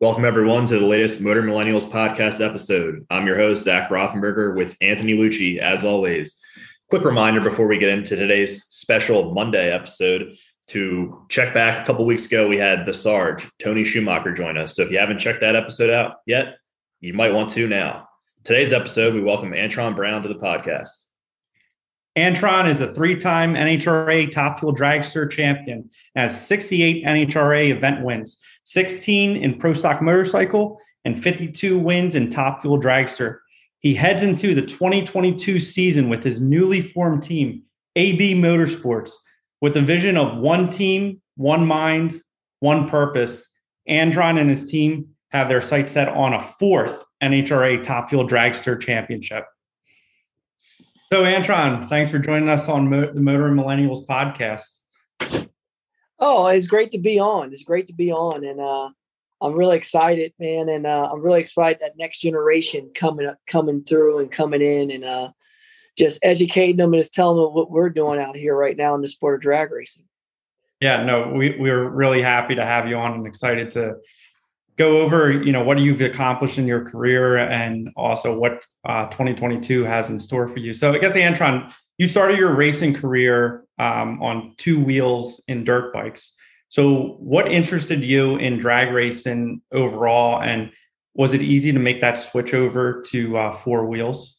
Welcome, 0.00 0.24
everyone, 0.24 0.64
to 0.64 0.78
the 0.78 0.86
latest 0.86 1.20
Motor 1.20 1.42
Millennials 1.42 1.84
podcast 1.84 2.42
episode. 2.42 3.04
I'm 3.10 3.26
your 3.26 3.36
host, 3.36 3.64
Zach 3.64 3.90
Rothenberger, 3.90 4.56
with 4.56 4.74
Anthony 4.80 5.12
Lucci, 5.12 5.58
as 5.58 5.84
always. 5.84 6.40
Quick 6.88 7.04
reminder 7.04 7.42
before 7.42 7.66
we 7.66 7.76
get 7.76 7.90
into 7.90 8.16
today's 8.16 8.64
special 8.70 9.34
Monday 9.34 9.70
episode 9.70 10.32
to 10.68 11.26
check 11.28 11.52
back 11.52 11.82
a 11.82 11.86
couple 11.86 12.06
weeks 12.06 12.24
ago, 12.24 12.48
we 12.48 12.56
had 12.56 12.86
the 12.86 12.94
Sarge, 12.94 13.46
Tony 13.62 13.84
Schumacher, 13.84 14.32
join 14.32 14.56
us. 14.56 14.74
So 14.74 14.80
if 14.80 14.90
you 14.90 14.96
haven't 14.96 15.18
checked 15.18 15.42
that 15.42 15.54
episode 15.54 15.90
out 15.90 16.14
yet, 16.26 16.56
you 17.00 17.12
might 17.12 17.34
want 17.34 17.50
to 17.50 17.68
now. 17.68 18.08
Today's 18.42 18.72
episode, 18.72 19.12
we 19.12 19.20
welcome 19.20 19.50
Antron 19.50 19.94
Brown 19.94 20.22
to 20.22 20.28
the 20.28 20.36
podcast. 20.36 20.88
Antron 22.16 22.68
is 22.68 22.80
a 22.80 22.92
three 22.92 23.16
time 23.16 23.54
NHRA 23.54 24.30
Top 24.30 24.58
Fuel 24.60 24.74
Dragster 24.74 25.30
champion, 25.30 25.90
has 26.16 26.46
68 26.46 27.04
NHRA 27.04 27.70
event 27.70 28.02
wins, 28.02 28.38
16 28.70 29.36
in 29.36 29.58
Pro 29.58 29.72
Stock 29.72 30.00
Motorcycle, 30.00 30.78
and 31.04 31.20
52 31.20 31.76
wins 31.76 32.14
in 32.14 32.30
Top 32.30 32.62
Fuel 32.62 32.78
Dragster. 32.78 33.38
He 33.80 33.94
heads 33.94 34.22
into 34.22 34.54
the 34.54 34.62
2022 34.62 35.58
season 35.58 36.08
with 36.08 36.22
his 36.22 36.40
newly 36.40 36.80
formed 36.80 37.24
team, 37.24 37.62
AB 37.96 38.34
Motorsports, 38.34 39.12
with 39.60 39.74
the 39.74 39.82
vision 39.82 40.16
of 40.16 40.38
one 40.38 40.70
team, 40.70 41.20
one 41.36 41.66
mind, 41.66 42.22
one 42.60 42.88
purpose. 42.88 43.44
Antron 43.88 44.38
and 44.38 44.48
his 44.48 44.66
team 44.66 45.08
have 45.30 45.48
their 45.48 45.60
sights 45.60 45.92
set 45.92 46.08
on 46.08 46.34
a 46.34 46.40
fourth 46.40 47.02
NHRA 47.20 47.82
Top 47.82 48.08
Fuel 48.08 48.28
Dragster 48.28 48.80
Championship. 48.80 49.46
So, 51.08 51.24
Antron, 51.24 51.88
thanks 51.88 52.12
for 52.12 52.20
joining 52.20 52.48
us 52.48 52.68
on 52.68 52.88
Mo- 52.88 53.12
the 53.12 53.20
Motor 53.20 53.48
and 53.48 53.58
Millennials 53.58 54.06
podcast. 54.06 54.79
Oh, 56.20 56.46
it's 56.46 56.66
great 56.66 56.92
to 56.92 56.98
be 56.98 57.18
on. 57.18 57.52
It's 57.52 57.64
great 57.64 57.88
to 57.88 57.94
be 57.94 58.12
on, 58.12 58.44
and 58.44 58.60
uh, 58.60 58.90
I'm 59.40 59.54
really 59.54 59.76
excited, 59.76 60.34
man. 60.38 60.68
And 60.68 60.86
uh, 60.86 61.10
I'm 61.10 61.22
really 61.22 61.40
excited 61.40 61.80
that 61.80 61.96
next 61.96 62.20
generation 62.20 62.90
coming 62.94 63.26
up, 63.26 63.38
coming 63.46 63.84
through, 63.84 64.18
and 64.18 64.30
coming 64.30 64.60
in, 64.60 64.90
and 64.90 65.04
uh, 65.04 65.30
just 65.96 66.18
educating 66.22 66.76
them 66.76 66.92
and 66.92 67.02
just 67.02 67.14
telling 67.14 67.42
them 67.42 67.54
what 67.54 67.70
we're 67.70 67.88
doing 67.88 68.20
out 68.20 68.36
here 68.36 68.54
right 68.54 68.76
now 68.76 68.94
in 68.94 69.00
the 69.00 69.08
sport 69.08 69.36
of 69.36 69.40
drag 69.40 69.70
racing. 69.72 70.04
Yeah, 70.80 71.04
no, 71.04 71.28
we 71.28 71.56
we're 71.58 71.88
really 71.88 72.22
happy 72.22 72.54
to 72.54 72.64
have 72.64 72.86
you 72.86 72.96
on 72.96 73.12
and 73.12 73.26
excited 73.26 73.70
to 73.72 73.96
go 74.76 75.00
over, 75.02 75.30
you 75.30 75.52
know, 75.52 75.62
what 75.62 75.78
you've 75.78 76.00
accomplished 76.00 76.56
in 76.56 76.66
your 76.66 76.82
career 76.82 77.36
and 77.36 77.90
also 77.96 78.34
what 78.34 78.64
uh, 78.86 79.06
2022 79.08 79.84
has 79.84 80.08
in 80.08 80.18
store 80.18 80.48
for 80.48 80.58
you. 80.58 80.72
So 80.72 80.94
I 80.94 80.98
guess, 80.98 81.14
Antron, 81.14 81.70
you 81.98 82.06
started 82.06 82.38
your 82.38 82.54
racing 82.54 82.94
career 82.94 83.64
um, 83.80 84.22
on 84.22 84.54
two 84.58 84.78
wheels 84.78 85.42
in 85.48 85.64
dirt 85.64 85.92
bikes. 85.92 86.34
So 86.68 87.16
what 87.18 87.50
interested 87.50 88.04
you 88.04 88.36
in 88.36 88.58
drag 88.58 88.92
racing 88.92 89.62
overall? 89.72 90.42
And 90.42 90.70
was 91.14 91.32
it 91.32 91.40
easy 91.40 91.72
to 91.72 91.78
make 91.78 92.02
that 92.02 92.18
switch 92.18 92.52
over 92.52 93.02
to 93.06 93.38
uh, 93.38 93.52
four 93.52 93.86
wheels? 93.86 94.36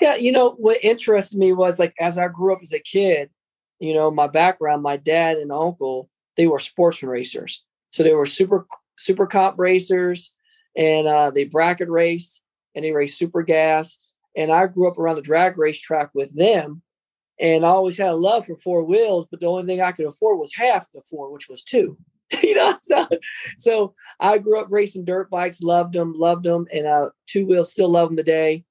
Yeah, 0.00 0.16
you 0.16 0.32
know, 0.32 0.50
what 0.50 0.82
interested 0.82 1.38
me 1.38 1.52
was 1.52 1.78
like 1.78 1.94
as 2.00 2.18
I 2.18 2.26
grew 2.26 2.52
up 2.52 2.58
as 2.60 2.72
a 2.72 2.80
kid, 2.80 3.30
you 3.78 3.94
know, 3.94 4.10
my 4.10 4.26
background, 4.26 4.82
my 4.82 4.96
dad 4.96 5.36
and 5.36 5.52
uncle, 5.52 6.10
they 6.36 6.48
were 6.48 6.58
sportsman 6.58 7.10
racers. 7.10 7.64
So 7.90 8.02
they 8.02 8.14
were 8.14 8.26
super 8.26 8.66
super 8.98 9.26
comp 9.26 9.58
racers 9.58 10.34
and 10.76 11.06
uh, 11.06 11.30
they 11.30 11.44
bracket 11.44 11.88
raced 11.88 12.42
and 12.74 12.84
they 12.84 12.92
raced 12.92 13.16
super 13.16 13.42
gas. 13.42 13.98
And 14.36 14.50
I 14.50 14.66
grew 14.66 14.88
up 14.88 14.98
around 14.98 15.16
the 15.16 15.22
drag 15.22 15.56
race 15.56 15.80
track 15.80 16.10
with 16.14 16.34
them. 16.34 16.82
And 17.42 17.66
I 17.66 17.70
always 17.70 17.98
had 17.98 18.10
a 18.10 18.14
love 18.14 18.46
for 18.46 18.54
four 18.54 18.84
wheels, 18.84 19.26
but 19.28 19.40
the 19.40 19.46
only 19.46 19.64
thing 19.64 19.82
I 19.82 19.90
could 19.90 20.06
afford 20.06 20.38
was 20.38 20.54
half 20.54 20.86
the 20.94 21.00
four, 21.00 21.32
which 21.32 21.48
was 21.48 21.64
two. 21.64 21.98
you 22.42 22.54
know, 22.54 22.76
so 22.80 23.06
so 23.58 23.94
I 24.20 24.38
grew 24.38 24.58
up 24.60 24.68
racing 24.70 25.04
dirt 25.04 25.28
bikes, 25.28 25.60
loved 25.60 25.92
them, 25.92 26.14
loved 26.16 26.44
them, 26.44 26.66
and 26.72 26.86
uh, 26.86 27.10
two 27.26 27.44
wheels 27.44 27.72
still 27.72 27.90
love 27.90 28.08
them 28.08 28.16
today. 28.16 28.64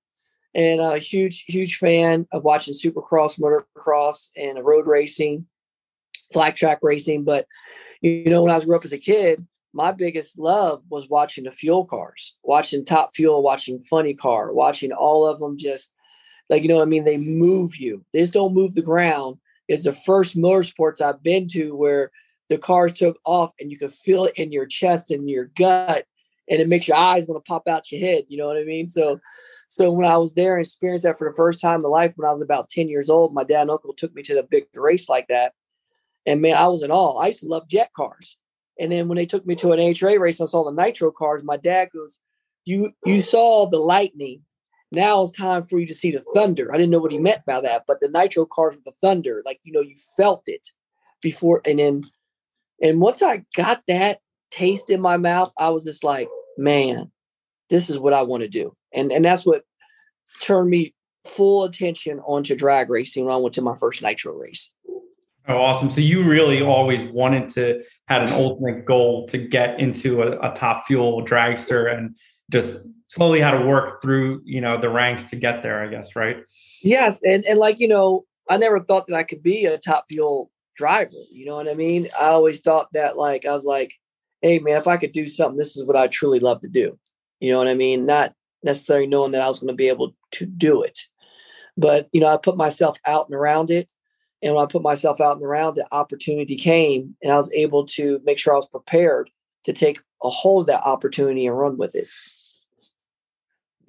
And 0.56 0.82
a 0.82 0.98
huge, 0.98 1.46
huge 1.48 1.78
fan 1.78 2.28
of 2.32 2.44
watching 2.44 2.74
supercross, 2.74 3.40
motocross, 3.40 4.32
and 4.36 4.64
road 4.64 4.88
racing, 4.88 5.46
flat 6.34 6.56
track 6.56 6.80
racing. 6.82 7.24
But 7.24 7.46
you 8.02 8.26
know, 8.26 8.42
when 8.42 8.52
I 8.52 8.56
was 8.56 8.66
grew 8.66 8.78
up 8.78 8.86
as 8.86 8.94
a 8.94 8.98
kid, 8.98 9.46
my 9.74 9.92
biggest 9.92 10.40
love 10.40 10.82
was 10.90 11.10
watching 11.10 11.44
the 11.44 11.52
fuel 11.52 11.86
cars, 11.86 12.38
watching 12.42 12.86
Top 12.86 13.14
Fuel, 13.16 13.44
watching 13.44 13.80
Funny 13.80 14.14
Car, 14.14 14.54
watching 14.54 14.92
all 14.92 15.26
of 15.26 15.40
them 15.40 15.58
just 15.58 15.94
like, 16.52 16.62
you 16.62 16.68
know 16.68 16.82
I 16.82 16.86
mean? 16.86 17.06
They 17.06 17.18
move 17.18 17.78
you. 17.78 18.06
They 18.14 18.20
just 18.20 18.34
don't 18.34 18.54
move 18.54 18.76
the 18.76 18.82
ground. 18.82 19.38
It's 19.68 19.86
the 19.86 19.94
first 19.94 20.38
motorsports 20.38 21.02
I've 21.02 21.24
been 21.24 21.48
to 21.50 21.76
where 21.76 22.12
the 22.50 22.58
cars 22.58 22.94
took 22.94 23.18
off 23.26 23.54
and 23.60 23.72
you 23.72 23.80
could 23.80 23.94
feel 23.94 24.26
it 24.26 24.34
in 24.36 24.52
your 24.52 24.66
chest 24.66 25.10
and 25.10 25.30
your 25.30 25.46
gut 25.56 26.06
and 26.50 26.60
it 26.60 26.68
makes 26.68 26.90
your 26.90 26.98
eyes 26.98 27.26
want 27.26 27.44
to 27.44 27.50
pop 27.50 27.68
out 27.70 27.90
your 27.90 28.02
head. 28.02 28.26
You 28.28 28.38
know 28.38 28.48
what 28.48 28.58
I 28.58 28.66
mean? 28.66 28.86
So, 28.88 29.22
so 29.70 29.90
when 29.90 30.06
I 30.06 30.18
was 30.18 30.34
there 30.34 30.58
and 30.58 30.66
experienced 30.66 31.06
that 31.06 31.18
for 31.18 31.30
the 31.30 31.36
first 31.36 31.62
time 31.62 31.86
in 31.86 31.90
life, 31.90 32.12
when 32.18 32.28
I 32.28 32.32
was 32.32 32.42
about 32.42 32.70
10 32.70 32.90
years 32.90 33.10
old, 33.10 33.34
my 33.34 33.46
dad 33.46 33.62
and 33.62 33.72
uncle 33.72 33.94
took 33.94 34.14
me 34.14 34.22
to 34.24 34.36
the 34.36 34.44
big 34.44 34.66
race 34.74 35.08
like 35.08 35.30
that. 35.30 35.54
And 36.26 36.42
man, 36.42 36.58
I 36.58 36.68
was 36.68 36.84
in 36.84 36.92
awe. 36.92 37.18
I 37.18 37.28
used 37.28 37.40
to 37.40 37.48
love 37.48 37.70
jet 37.70 37.94
cars. 37.96 38.38
And 38.78 38.92
then 38.92 39.08
when 39.08 39.16
they 39.16 39.26
took 39.26 39.46
me 39.46 39.56
to 39.56 39.72
an 39.72 39.80
HRA 39.80 40.20
race, 40.20 40.42
I 40.42 40.46
saw 40.46 40.66
the 40.66 40.72
nitro 40.72 41.12
cars. 41.12 41.44
My 41.44 41.58
dad 41.58 41.90
goes, 41.94 42.20
"You 42.66 42.92
you 43.06 43.22
saw 43.22 43.70
the 43.70 43.78
lightning. 43.78 44.42
Now 44.92 45.22
it's 45.22 45.32
time 45.32 45.64
for 45.64 45.80
you 45.80 45.88
to 45.88 45.94
see 45.94 46.12
the 46.12 46.24
thunder." 46.34 46.74
I 46.74 46.78
didn't 46.78 46.92
know 46.92 47.00
what 47.00 47.12
he 47.12 47.20
meant 47.20 47.46
by 47.46 47.62
that, 47.62 47.84
but 47.88 48.00
the 48.02 48.10
nitro 48.10 48.46
cars 48.46 48.76
with 48.76 48.86
the 48.86 48.92
thunder, 48.92 49.42
like 49.46 49.60
you 49.64 49.72
know, 49.72 49.82
you 49.82 49.96
felt 50.18 50.44
it 50.48 50.68
before. 51.22 51.62
And 51.66 51.80
then, 51.80 52.04
and 52.82 53.00
once 53.00 53.22
I 53.22 53.46
got 53.56 53.84
that 53.88 54.20
taste 54.50 54.90
in 54.90 55.02
my 55.02 55.18
mouth, 55.18 55.54
I 55.58 55.70
was 55.70 55.84
just 55.84 56.04
like, 56.04 56.28
"Man, 56.58 57.12
this 57.70 57.90
is 57.90 57.98
what 57.98 58.14
I 58.14 58.24
want 58.24 58.42
to 58.44 58.50
do." 58.50 58.76
And 58.94 59.12
and 59.12 59.24
that's 59.24 59.46
what 59.46 59.64
turned 60.42 60.70
me 60.70 60.94
full 61.26 61.64
attention 61.64 62.20
onto 62.20 62.56
drag 62.56 62.90
racing 62.90 63.26
when 63.26 63.34
I 63.34 63.38
went 63.38 63.54
to 63.56 63.62
my 63.62 63.76
first 63.76 64.02
nitro 64.02 64.34
race. 64.34 64.72
Oh, 65.48 65.58
awesome. 65.58 65.90
So 65.90 66.02
you 66.02 66.24
really 66.24 66.62
always 66.62 67.04
wanted 67.04 67.50
to 67.50 67.84
had 68.08 68.24
an 68.24 68.34
ultimate 68.34 68.86
goal 68.86 69.26
to 69.28 69.38
get 69.38 69.80
into 69.80 70.22
a, 70.22 70.38
a, 70.40 70.54
top 70.54 70.86
fuel 70.86 71.26
dragster 71.26 71.92
and 71.92 72.16
just 72.52 72.78
slowly 73.08 73.42
how 73.42 73.52
to 73.52 73.66
work 73.66 74.02
through, 74.02 74.42
you 74.46 74.62
know, 74.62 74.80
the 74.80 74.90
ranks 74.90 75.24
to 75.26 75.36
get 75.36 75.64
there, 75.64 75.84
I 75.84 75.88
guess, 75.88 76.16
right? 76.16 76.38
Yes. 76.84 77.22
And 77.24 77.44
and 77.46 77.60
like, 77.60 77.80
you 77.80 77.88
know, 77.88 78.26
I 78.50 78.58
never 78.58 78.80
thought 78.80 79.08
that 79.08 79.16
I 79.16 79.24
could 79.24 79.44
be 79.44 79.66
a 79.66 79.78
top 79.78 80.06
fuel 80.10 80.52
driver. 80.76 81.12
You 81.32 81.46
know 81.46 81.56
what 81.56 81.70
I 81.70 81.74
mean? 81.74 82.08
I 82.20 82.28
always 82.28 82.62
thought 82.62 82.88
that 82.94 83.18
like 83.18 83.46
I 83.46 83.52
was 83.52 83.66
like, 83.66 83.94
hey 84.42 84.60
man, 84.60 84.78
if 84.78 84.88
I 84.88 84.98
could 84.98 85.12
do 85.12 85.28
something, 85.28 85.58
this 85.58 85.78
is 85.78 85.86
what 85.86 85.98
I 85.98 86.08
truly 86.08 86.40
love 86.40 86.62
to 86.62 86.68
do. 86.68 86.98
You 87.40 87.52
know 87.52 87.58
what 87.58 87.68
I 87.68 87.76
mean? 87.76 88.06
Not 88.06 88.34
necessarily 88.64 89.08
knowing 89.08 89.32
that 89.32 89.42
I 89.42 89.48
was 89.48 89.60
going 89.60 89.70
to 89.70 89.74
be 89.74 89.90
able 89.90 90.16
to 90.34 90.46
do 90.46 90.84
it. 90.84 91.00
But 91.78 92.10
you 92.12 92.22
know, 92.22 92.28
I 92.28 92.38
put 92.38 92.58
myself 92.58 92.98
out 93.06 93.28
and 93.28 93.36
around 93.36 93.72
it 93.72 93.90
and 94.42 94.56
when 94.56 94.64
I 94.64 94.68
put 94.68 94.82
myself 94.82 95.22
out 95.22 95.38
and 95.38 95.46
around, 95.46 95.76
the 95.76 95.86
opportunity 95.92 96.56
came, 96.56 97.16
and 97.22 97.32
I 97.32 97.38
was 97.38 97.52
able 97.54 97.86
to 97.88 98.20
make 98.24 98.40
sure 98.40 98.54
I 98.54 98.58
was 98.58 98.68
prepared 98.68 99.30
to 99.66 99.74
take 99.74 100.00
a 100.24 100.30
hold 100.30 100.64
of 100.64 100.68
that 100.68 100.84
opportunity 100.84 101.46
and 101.46 101.58
run 101.58 101.78
with 101.78 101.96
it. 101.96 102.08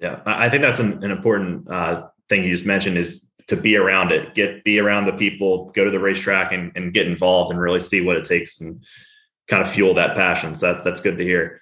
Yeah, 0.03 0.19
I 0.25 0.49
think 0.49 0.63
that's 0.63 0.81
an, 0.81 1.01
an 1.01 1.11
important 1.11 1.69
uh, 1.69 2.07
thing 2.27 2.43
you 2.43 2.49
just 2.49 2.65
mentioned 2.65 2.97
is 2.97 3.25
to 3.47 3.55
be 3.55 3.77
around 3.77 4.11
it, 4.11 4.35
get 4.35 4.61
be 4.65 4.77
around 4.77 5.05
the 5.05 5.13
people, 5.13 5.71
go 5.73 5.85
to 5.85 5.91
the 5.91 5.99
racetrack, 5.99 6.51
and, 6.51 6.73
and 6.75 6.93
get 6.93 7.07
involved, 7.07 7.51
and 7.51 7.59
really 7.59 7.79
see 7.79 8.01
what 8.01 8.17
it 8.17 8.25
takes, 8.25 8.59
and 8.59 8.83
kind 9.47 9.61
of 9.61 9.71
fuel 9.71 9.93
that 9.93 10.17
passion. 10.17 10.55
So 10.55 10.73
that's 10.73 10.83
that's 10.83 10.99
good 10.99 11.17
to 11.17 11.23
hear. 11.23 11.61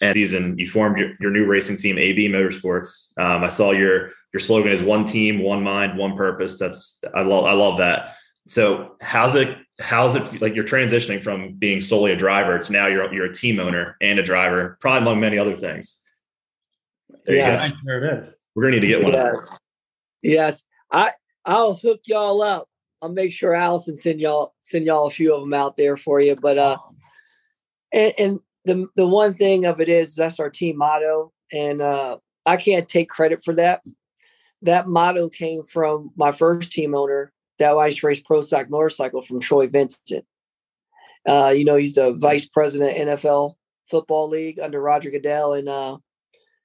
And 0.00 0.14
season, 0.14 0.58
you 0.58 0.66
formed 0.66 0.96
your, 0.96 1.12
your 1.20 1.30
new 1.30 1.44
racing 1.44 1.76
team, 1.76 1.98
AB 1.98 2.28
Motorsports. 2.28 3.08
Um, 3.18 3.44
I 3.44 3.48
saw 3.48 3.72
your 3.72 4.12
your 4.32 4.40
slogan 4.40 4.72
is 4.72 4.82
one 4.82 5.04
team, 5.04 5.40
one 5.40 5.62
mind, 5.62 5.98
one 5.98 6.16
purpose. 6.16 6.58
That's 6.58 6.98
I 7.14 7.20
love 7.20 7.44
I 7.44 7.52
love 7.52 7.76
that. 7.76 8.14
So 8.46 8.96
how's 9.02 9.34
it 9.34 9.58
how's 9.78 10.14
it 10.14 10.40
like 10.40 10.54
you're 10.54 10.64
transitioning 10.64 11.22
from 11.22 11.56
being 11.56 11.82
solely 11.82 12.12
a 12.12 12.16
driver 12.16 12.58
to 12.58 12.72
now 12.72 12.86
you're 12.86 13.12
you're 13.12 13.26
a 13.26 13.34
team 13.34 13.60
owner 13.60 13.98
and 14.00 14.18
a 14.18 14.22
driver, 14.22 14.78
probably 14.80 15.02
among 15.02 15.20
many 15.20 15.36
other 15.36 15.56
things. 15.56 15.99
There 17.26 17.36
yes, 17.36 17.72
there 17.84 18.04
it 18.04 18.22
is. 18.22 18.34
We're 18.54 18.64
gonna 18.64 18.76
need 18.76 18.80
to 18.80 18.86
get 18.86 19.02
one. 19.02 19.12
Yes, 19.12 19.58
yes. 20.22 20.64
I 20.90 21.12
I'll 21.44 21.74
hook 21.74 22.00
y'all 22.06 22.42
up. 22.42 22.68
I'll 23.02 23.08
make 23.08 23.32
sure 23.32 23.54
Allison 23.54 23.96
send 23.96 24.20
y'all 24.20 24.54
send 24.62 24.86
y'all 24.86 25.06
a 25.06 25.10
few 25.10 25.34
of 25.34 25.40
them 25.40 25.54
out 25.54 25.76
there 25.76 25.96
for 25.96 26.20
you. 26.20 26.34
But 26.40 26.58
uh, 26.58 26.76
and, 27.92 28.12
and 28.18 28.40
the 28.64 28.86
the 28.96 29.06
one 29.06 29.34
thing 29.34 29.64
of 29.64 29.80
it 29.80 29.88
is 29.88 30.14
that's 30.14 30.40
our 30.40 30.50
team 30.50 30.78
motto, 30.78 31.32
and 31.52 31.80
uh, 31.80 32.18
I 32.44 32.56
can't 32.56 32.88
take 32.88 33.08
credit 33.08 33.42
for 33.44 33.54
that 33.54 33.82
that 34.62 34.88
motto 34.88 35.28
came 35.28 35.62
from 35.62 36.10
my 36.16 36.32
first 36.32 36.72
team 36.72 36.94
owner 36.94 37.32
that 37.58 37.72
I 37.72 37.86
used 37.86 38.00
to 38.00 38.06
race 38.06 38.20
pro 38.20 38.42
stock 38.42 38.68
motorcycle 38.70 39.22
from 39.22 39.40
Troy 39.40 39.66
Vincent. 39.68 40.26
Uh, 41.26 41.52
you 41.54 41.64
know, 41.64 41.76
he's 41.76 41.94
the 41.94 42.12
vice 42.12 42.46
president 42.46 42.96
NFL 42.96 43.54
football 43.88 44.28
league 44.28 44.58
under 44.58 44.80
Roger 44.80 45.10
Goodell. 45.10 45.54
And 45.54 45.68
uh 45.68 45.98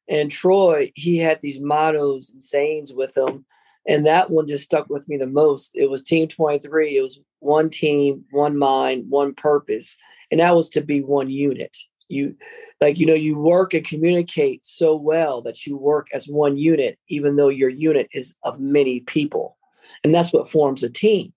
and 0.08 0.32
Troy, 0.32 0.92
he 0.96 1.18
had 1.18 1.42
these 1.42 1.60
mottos 1.60 2.30
and 2.30 2.42
sayings 2.42 2.94
with 2.94 3.16
him. 3.18 3.46
And 3.88 4.06
that 4.08 4.32
one 4.32 4.48
just 4.48 4.64
stuck 4.64 4.90
with 4.90 5.08
me 5.08 5.18
the 5.18 5.28
most. 5.28 5.72
It 5.76 5.90
was 5.90 6.04
Team 6.04 6.28
23. 6.28 6.98
It 6.98 7.02
was 7.02 7.20
one 7.40 7.70
team, 7.70 8.26
one 8.32 8.58
mind, 8.58 9.06
one 9.10 9.34
purpose. 9.36 9.98
And 10.32 10.40
that 10.40 10.56
was 10.56 10.70
to 10.72 10.82
be 10.82 11.02
one 11.02 11.30
unit. 11.30 11.78
You 12.08 12.36
like 12.82 13.00
you 13.00 13.08
know 13.08 13.16
you 13.16 13.38
work 13.38 13.74
and 13.74 13.84
communicate 13.84 14.64
so 14.64 14.96
well 14.96 15.42
that 15.42 15.66
you 15.66 15.76
work 15.76 16.08
as 16.14 16.28
one 16.28 16.56
unit, 16.56 17.00
even 17.08 17.36
though 17.36 17.50
your 17.50 17.70
unit 17.70 18.08
is 18.14 18.36
of 18.44 18.60
many 18.60 19.00
people, 19.00 19.58
and 20.04 20.14
that's 20.14 20.32
what 20.32 20.50
forms 20.50 20.84
a 20.84 20.90
team. 20.90 21.34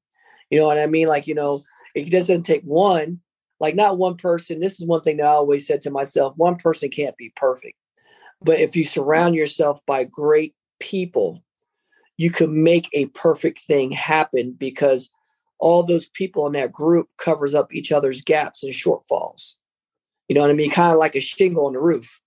You 0.51 0.59
know 0.59 0.67
what 0.67 0.79
I 0.79 0.87
mean? 0.87 1.09
Like 1.09 1.27
you 1.27 1.35
know, 1.35 1.63
it 1.95 2.11
doesn't 2.11 2.43
take 2.43 2.63
one. 2.65 3.21
Like 3.61 3.77
not 3.77 3.97
one 3.97 4.19
person. 4.19 4.61
This 4.61 4.79
is 4.79 4.87
one 4.87 5.01
thing 5.01 5.17
that 5.17 5.27
I 5.27 5.31
always 5.31 5.67
said 5.67 5.81
to 5.83 5.91
myself: 5.91 6.35
one 6.37 6.57
person 6.57 6.91
can't 6.91 7.17
be 7.17 7.33
perfect, 7.35 7.78
but 8.43 8.61
if 8.61 8.77
you 8.77 8.85
surround 8.85 9.35
yourself 9.35 9.81
by 9.87 10.05
great 10.05 10.55
people, 10.81 11.43
you 12.17 12.31
can 12.31 12.63
make 12.63 12.89
a 12.93 13.07
perfect 13.07 13.61
thing 13.61 13.91
happen 13.91 14.55
because 14.59 15.11
all 15.59 15.83
those 15.83 16.09
people 16.09 16.47
in 16.47 16.53
that 16.53 16.73
group 16.73 17.09
covers 17.17 17.55
up 17.55 17.75
each 17.75 17.91
other's 17.91 18.23
gaps 18.23 18.63
and 18.63 18.73
shortfalls. 18.73 19.55
You 20.29 20.35
know 20.35 20.43
what 20.43 20.51
I 20.51 20.55
mean? 20.55 20.71
Kind 20.71 20.93
of 20.93 20.99
like 20.99 21.17
a 21.17 21.21
shingle 21.21 21.67
on 21.67 21.73
the 21.73 21.81
roof. 21.81 22.21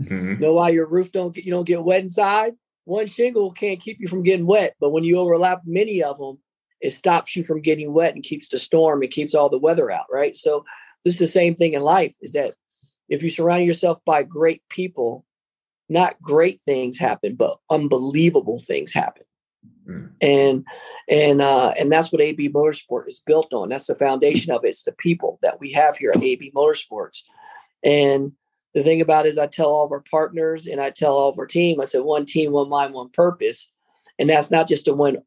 Mm-hmm. 0.00 0.30
You 0.32 0.36
know 0.38 0.54
why 0.54 0.70
your 0.70 0.86
roof 0.86 1.12
don't 1.12 1.34
get 1.34 1.44
you 1.44 1.52
don't 1.52 1.66
get 1.66 1.84
wet 1.84 2.02
inside? 2.02 2.54
One 2.84 3.06
shingle 3.06 3.52
can't 3.52 3.80
keep 3.80 3.98
you 4.00 4.08
from 4.08 4.22
getting 4.22 4.46
wet, 4.46 4.74
but 4.80 4.90
when 4.90 5.04
you 5.04 5.18
overlap 5.18 5.62
many 5.64 6.02
of 6.02 6.18
them, 6.18 6.38
it 6.80 6.90
stops 6.90 7.34
you 7.34 7.44
from 7.44 7.62
getting 7.62 7.94
wet 7.94 8.14
and 8.14 8.22
keeps 8.22 8.48
the 8.48 8.58
storm 8.58 9.02
and 9.02 9.10
keeps 9.10 9.34
all 9.34 9.48
the 9.48 9.58
weather 9.58 9.90
out, 9.90 10.06
right? 10.12 10.36
So 10.36 10.64
this 11.04 11.14
is 11.14 11.20
the 11.20 11.26
same 11.26 11.54
thing 11.54 11.72
in 11.72 11.82
life 11.82 12.14
is 12.20 12.32
that 12.32 12.54
if 13.08 13.22
you 13.22 13.30
surround 13.30 13.64
yourself 13.64 13.98
by 14.04 14.22
great 14.22 14.62
people, 14.68 15.24
not 15.88 16.20
great 16.20 16.60
things 16.62 16.98
happen, 16.98 17.34
but 17.34 17.58
unbelievable 17.70 18.58
things 18.58 18.92
happen. 18.92 19.24
Mm. 19.88 20.10
And 20.20 20.66
and 21.08 21.40
uh, 21.40 21.74
and 21.78 21.92
that's 21.92 22.10
what 22.10 22.22
AB 22.22 22.50
Motorsport 22.50 23.06
is 23.06 23.22
built 23.24 23.52
on. 23.52 23.68
That's 23.68 23.86
the 23.86 23.94
foundation 23.94 24.52
of 24.52 24.64
it. 24.64 24.68
It's 24.68 24.84
the 24.84 24.92
people 24.92 25.38
that 25.42 25.60
we 25.60 25.72
have 25.72 25.96
here 25.96 26.10
at 26.14 26.22
AB 26.22 26.52
Motorsports. 26.54 27.22
And 27.82 28.32
the 28.72 28.82
thing 28.82 29.00
about 29.00 29.26
it 29.26 29.30
is 29.30 29.38
I 29.38 29.46
tell 29.46 29.68
all 29.68 29.84
of 29.84 29.92
our 29.92 30.04
partners 30.10 30.66
and 30.66 30.80
I 30.80 30.90
tell 30.90 31.12
all 31.12 31.28
of 31.28 31.38
our 31.38 31.46
team, 31.46 31.80
I 31.80 31.84
said 31.84 32.02
one 32.02 32.24
team, 32.24 32.52
one 32.52 32.68
mind, 32.68 32.94
one 32.94 33.10
purpose. 33.10 33.70
And 34.18 34.28
that's 34.28 34.50
not 34.50 34.68
just 34.68 34.86
the 34.86 34.94
one 34.94 35.18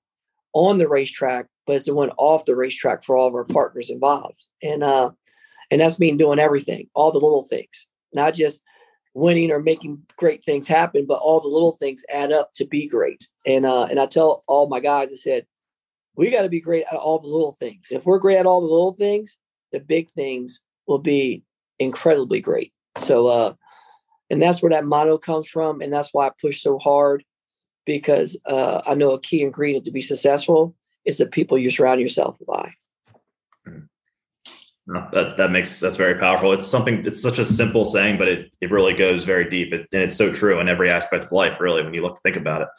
on 0.53 0.79
the 0.79 0.87
racetrack, 0.87 1.47
but 1.65 1.75
it's 1.75 1.85
the 1.85 1.93
one 1.93 2.11
off 2.17 2.45
the 2.45 2.55
racetrack 2.55 3.03
for 3.03 3.15
all 3.15 3.27
of 3.27 3.35
our 3.35 3.45
partners 3.45 3.89
involved. 3.89 4.45
And 4.61 4.83
uh 4.83 5.11
and 5.69 5.81
that's 5.81 5.99
mean 5.99 6.17
doing 6.17 6.39
everything, 6.39 6.89
all 6.93 7.11
the 7.11 7.19
little 7.19 7.43
things, 7.43 7.87
not 8.13 8.33
just 8.33 8.63
winning 9.13 9.51
or 9.51 9.59
making 9.59 10.03
great 10.17 10.43
things 10.43 10.67
happen, 10.67 11.05
but 11.07 11.19
all 11.19 11.39
the 11.39 11.47
little 11.47 11.71
things 11.71 12.03
add 12.11 12.31
up 12.31 12.51
to 12.53 12.65
be 12.65 12.87
great. 12.87 13.27
And 13.45 13.65
uh, 13.65 13.85
and 13.85 13.99
I 13.99 14.05
tell 14.05 14.43
all 14.47 14.67
my 14.67 14.79
guys, 14.79 15.11
I 15.11 15.15
said, 15.15 15.45
we 16.15 16.31
got 16.31 16.43
to 16.43 16.49
be 16.49 16.61
great 16.61 16.85
at 16.91 16.97
all 16.97 17.19
the 17.19 17.27
little 17.27 17.53
things. 17.53 17.87
If 17.91 18.05
we're 18.05 18.19
great 18.19 18.37
at 18.37 18.45
all 18.45 18.61
the 18.61 18.67
little 18.67 18.93
things, 18.93 19.37
the 19.71 19.79
big 19.79 20.09
things 20.11 20.61
will 20.87 20.99
be 20.99 21.43
incredibly 21.79 22.41
great. 22.41 22.73
So 22.97 23.27
uh, 23.27 23.53
and 24.29 24.41
that's 24.41 24.61
where 24.61 24.71
that 24.71 24.85
motto 24.85 25.17
comes 25.17 25.47
from, 25.47 25.81
and 25.81 25.91
that's 25.91 26.13
why 26.13 26.27
I 26.27 26.31
push 26.39 26.61
so 26.61 26.77
hard 26.77 27.23
because 27.85 28.39
uh, 28.45 28.81
I 28.85 28.95
know 28.95 29.11
a 29.11 29.19
key 29.19 29.41
ingredient 29.41 29.85
to 29.85 29.91
be 29.91 30.01
successful 30.01 30.75
is 31.05 31.17
the 31.17 31.25
people 31.25 31.57
you 31.57 31.71
surround 31.71 32.01
yourself 32.01 32.37
by. 32.45 32.73
No, 34.87 35.05
that 35.11 35.35
that 35.35 35.51
makes 35.51 35.81
that's 35.81 35.97
very 35.97 36.17
powerful. 36.17 36.53
It's 36.53 36.65
something. 36.65 37.05
It's 37.05 37.21
such 37.21 37.39
a 37.39 37.45
simple 37.45 37.83
saying, 37.83 38.17
but 38.17 38.29
it 38.29 38.51
it 38.61 38.71
really 38.71 38.93
goes 38.93 39.25
very 39.25 39.49
deep. 39.49 39.73
It, 39.73 39.87
and 39.91 40.01
it's 40.01 40.15
so 40.15 40.31
true 40.31 40.61
in 40.61 40.69
every 40.69 40.89
aspect 40.89 41.25
of 41.25 41.31
life, 41.33 41.59
really, 41.59 41.83
when 41.83 41.93
you 41.93 42.01
look 42.01 42.21
think 42.23 42.37
about 42.37 42.61
it. 42.61 42.69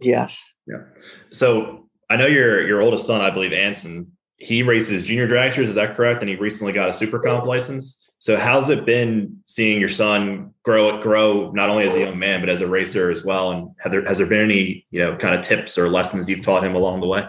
Yes. 0.00 0.52
Yeah. 0.68 0.84
So 1.32 1.88
I 2.08 2.16
know 2.16 2.26
your 2.26 2.64
your 2.64 2.80
oldest 2.80 3.06
son, 3.06 3.20
I 3.20 3.30
believe, 3.30 3.52
Anson. 3.52 4.12
He 4.36 4.62
races 4.62 5.04
junior 5.04 5.28
dragsters. 5.28 5.66
Is 5.66 5.74
that 5.74 5.96
correct? 5.96 6.20
And 6.20 6.28
he 6.28 6.36
recently 6.36 6.72
got 6.72 6.88
a 6.88 6.92
super 6.92 7.18
comp 7.18 7.44
license. 7.46 7.98
So 8.18 8.36
how's 8.36 8.68
it 8.68 8.84
been 8.84 9.42
seeing 9.46 9.80
your 9.80 9.88
son 9.88 10.54
grow 10.64 11.00
grow 11.02 11.50
not 11.50 11.70
only 11.70 11.84
as 11.84 11.94
a 11.94 12.00
young 12.00 12.20
man 12.20 12.38
but 12.38 12.50
as 12.50 12.60
a 12.60 12.68
racer 12.68 13.10
as 13.10 13.24
well? 13.24 13.50
And 13.50 13.70
have 13.80 13.90
there 13.90 14.04
has 14.04 14.18
there 14.18 14.28
been 14.28 14.44
any 14.44 14.86
you 14.92 15.00
know 15.00 15.16
kind 15.16 15.34
of 15.34 15.42
tips 15.42 15.76
or 15.76 15.88
lessons 15.88 16.28
you've 16.28 16.42
taught 16.42 16.62
him 16.62 16.76
along 16.76 17.00
the 17.00 17.08
way? 17.08 17.26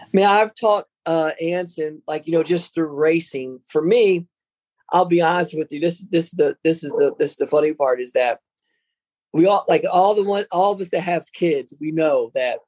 I 0.00 0.04
mean, 0.12 0.26
I've 0.26 0.54
taught 0.54 0.86
uh, 1.06 1.30
Anson, 1.40 2.02
like 2.06 2.26
you 2.26 2.32
know, 2.32 2.42
just 2.42 2.74
through 2.74 2.88
racing. 2.88 3.60
For 3.66 3.82
me, 3.82 4.26
I'll 4.92 5.04
be 5.04 5.20
honest 5.20 5.56
with 5.56 5.72
you. 5.72 5.80
This 5.80 6.00
is 6.00 6.08
this 6.08 6.24
is 6.26 6.32
the 6.32 6.56
this 6.64 6.84
is 6.84 6.92
the 6.92 7.14
this 7.18 7.32
is 7.32 7.36
the 7.36 7.46
funny 7.46 7.72
part 7.72 8.00
is 8.00 8.12
that 8.12 8.40
we 9.32 9.46
all 9.46 9.64
like 9.68 9.84
all 9.90 10.14
the 10.14 10.22
one 10.22 10.44
all 10.50 10.72
of 10.72 10.80
us 10.80 10.90
that 10.90 11.00
have 11.00 11.24
kids. 11.32 11.74
We 11.80 11.90
know 11.90 12.30
that 12.34 12.60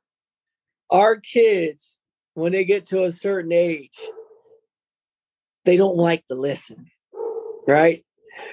our 0.91 1.17
kids, 1.17 1.99
when 2.35 2.53
they 2.53 2.65
get 2.65 2.87
to 2.87 3.05
a 3.05 3.11
certain 3.11 3.53
age, 3.53 3.99
they 5.65 5.77
don't 5.77 5.97
like 5.97 6.27
to 6.27 6.35
listen, 6.35 6.87
right? 7.67 8.05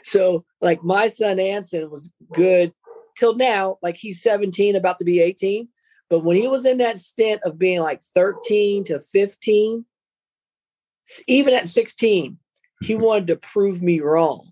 So, 0.03 0.45
like 0.61 0.83
my 0.83 1.09
son 1.09 1.39
Anson 1.39 1.89
was 1.89 2.11
good 2.33 2.73
till 3.17 3.35
now. 3.35 3.77
Like 3.81 3.97
he's 3.97 4.21
17, 4.21 4.75
about 4.75 4.97
to 4.99 5.05
be 5.05 5.21
18. 5.21 5.67
But 6.09 6.19
when 6.19 6.37
he 6.37 6.47
was 6.47 6.65
in 6.65 6.77
that 6.79 6.97
stint 6.97 7.41
of 7.43 7.57
being 7.57 7.81
like 7.81 8.01
13 8.15 8.83
to 8.85 8.99
15, 8.99 9.85
even 11.27 11.53
at 11.53 11.67
16, 11.67 12.37
he 12.81 12.95
wanted 12.95 13.27
to 13.27 13.35
prove 13.37 13.81
me 13.81 13.99
wrong. 13.99 14.51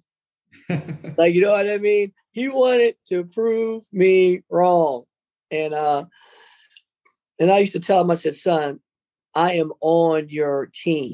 like, 0.70 1.34
you 1.34 1.42
know 1.42 1.52
what 1.52 1.70
I 1.70 1.78
mean? 1.78 2.14
He 2.32 2.48
wanted 2.48 2.96
to 3.08 3.26
prove 3.26 3.84
me 3.92 4.42
wrong. 4.50 5.04
And 5.50 5.74
uh 5.74 6.06
and 7.40 7.52
I 7.52 7.58
used 7.58 7.74
to 7.74 7.80
tell 7.80 8.02
him, 8.02 8.12
I 8.12 8.16
said, 8.16 8.36
son, 8.36 8.80
I 9.34 9.54
am 9.54 9.72
on 9.82 10.30
your 10.30 10.70
team. 10.74 11.14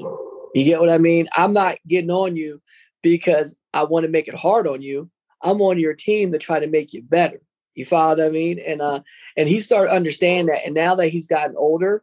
You 0.54 0.64
get 0.64 0.80
what 0.80 0.90
I 0.90 0.98
mean? 0.98 1.28
I'm 1.34 1.52
not 1.52 1.78
getting 1.86 2.10
on 2.10 2.36
you 2.36 2.60
because 3.02 3.56
I 3.72 3.84
want 3.84 4.04
to 4.04 4.10
make 4.10 4.28
it 4.28 4.34
hard 4.34 4.68
on 4.68 4.82
you. 4.82 5.10
I'm 5.42 5.60
on 5.60 5.78
your 5.78 5.94
team 5.94 6.32
to 6.32 6.38
try 6.38 6.60
to 6.60 6.66
make 6.66 6.92
you 6.92 7.02
better. 7.02 7.40
You 7.78 7.84
follow 7.84 8.16
what 8.16 8.26
I 8.26 8.30
mean? 8.30 8.58
And 8.58 8.82
uh 8.82 9.00
and 9.36 9.48
he 9.48 9.60
started 9.60 9.92
understanding 9.92 10.46
that. 10.46 10.66
And 10.66 10.74
now 10.74 10.96
that 10.96 11.08
he's 11.08 11.28
gotten 11.28 11.56
older, 11.56 12.02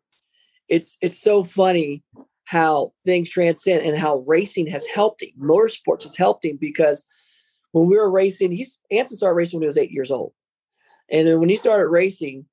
it's 0.69 0.97
it's 1.01 1.21
so 1.21 1.43
funny 1.43 2.01
how 2.45 2.93
things 3.03 3.29
transcend 3.29 3.85
and 3.85 3.97
how 3.97 4.23
racing 4.25 4.67
has 4.67 4.85
helped 4.85 5.21
him. 5.21 5.31
Motorsports 5.37 6.03
has 6.03 6.15
helped 6.15 6.45
him 6.45 6.57
because 6.61 7.05
when 7.73 7.87
we 7.87 7.97
were 7.97 8.09
racing, 8.09 8.53
he's 8.53 8.79
Anson 8.89 9.17
started 9.17 9.35
racing 9.35 9.59
when 9.59 9.63
he 9.63 9.67
was 9.67 9.77
eight 9.77 9.91
years 9.91 10.11
old. 10.11 10.31
And 11.11 11.27
then 11.27 11.41
when 11.41 11.49
he 11.49 11.57
started 11.57 11.87
racing, 11.87 12.45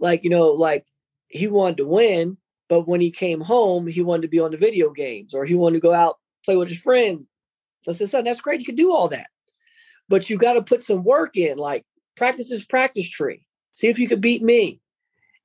like, 0.00 0.24
you 0.24 0.30
know, 0.30 0.48
like 0.48 0.86
he 1.28 1.48
wanted 1.48 1.76
to 1.76 1.86
win, 1.86 2.38
but 2.70 2.88
when 2.88 3.02
he 3.02 3.10
came 3.10 3.42
home, 3.42 3.86
he 3.86 4.00
wanted 4.00 4.22
to 4.22 4.28
be 4.28 4.40
on 4.40 4.52
the 4.52 4.56
video 4.56 4.90
games 4.90 5.34
or 5.34 5.44
he 5.44 5.54
wanted 5.54 5.76
to 5.76 5.82
go 5.82 5.92
out 5.92 6.16
play 6.42 6.56
with 6.56 6.70
his 6.70 6.78
friend. 6.78 7.26
I 7.86 7.92
said, 7.92 8.08
son, 8.08 8.24
that's 8.24 8.40
great. 8.40 8.60
You 8.60 8.66
can 8.66 8.76
do 8.76 8.92
all 8.92 9.08
that. 9.08 9.26
But 10.08 10.30
you 10.30 10.38
got 10.38 10.54
to 10.54 10.62
put 10.62 10.82
some 10.82 11.04
work 11.04 11.36
in. 11.36 11.58
Like 11.58 11.84
practice 12.16 12.48
this 12.48 12.64
practice 12.64 13.08
tree. 13.08 13.46
See 13.74 13.88
if 13.88 13.98
you 13.98 14.08
could 14.08 14.20
beat 14.20 14.42
me. 14.42 14.80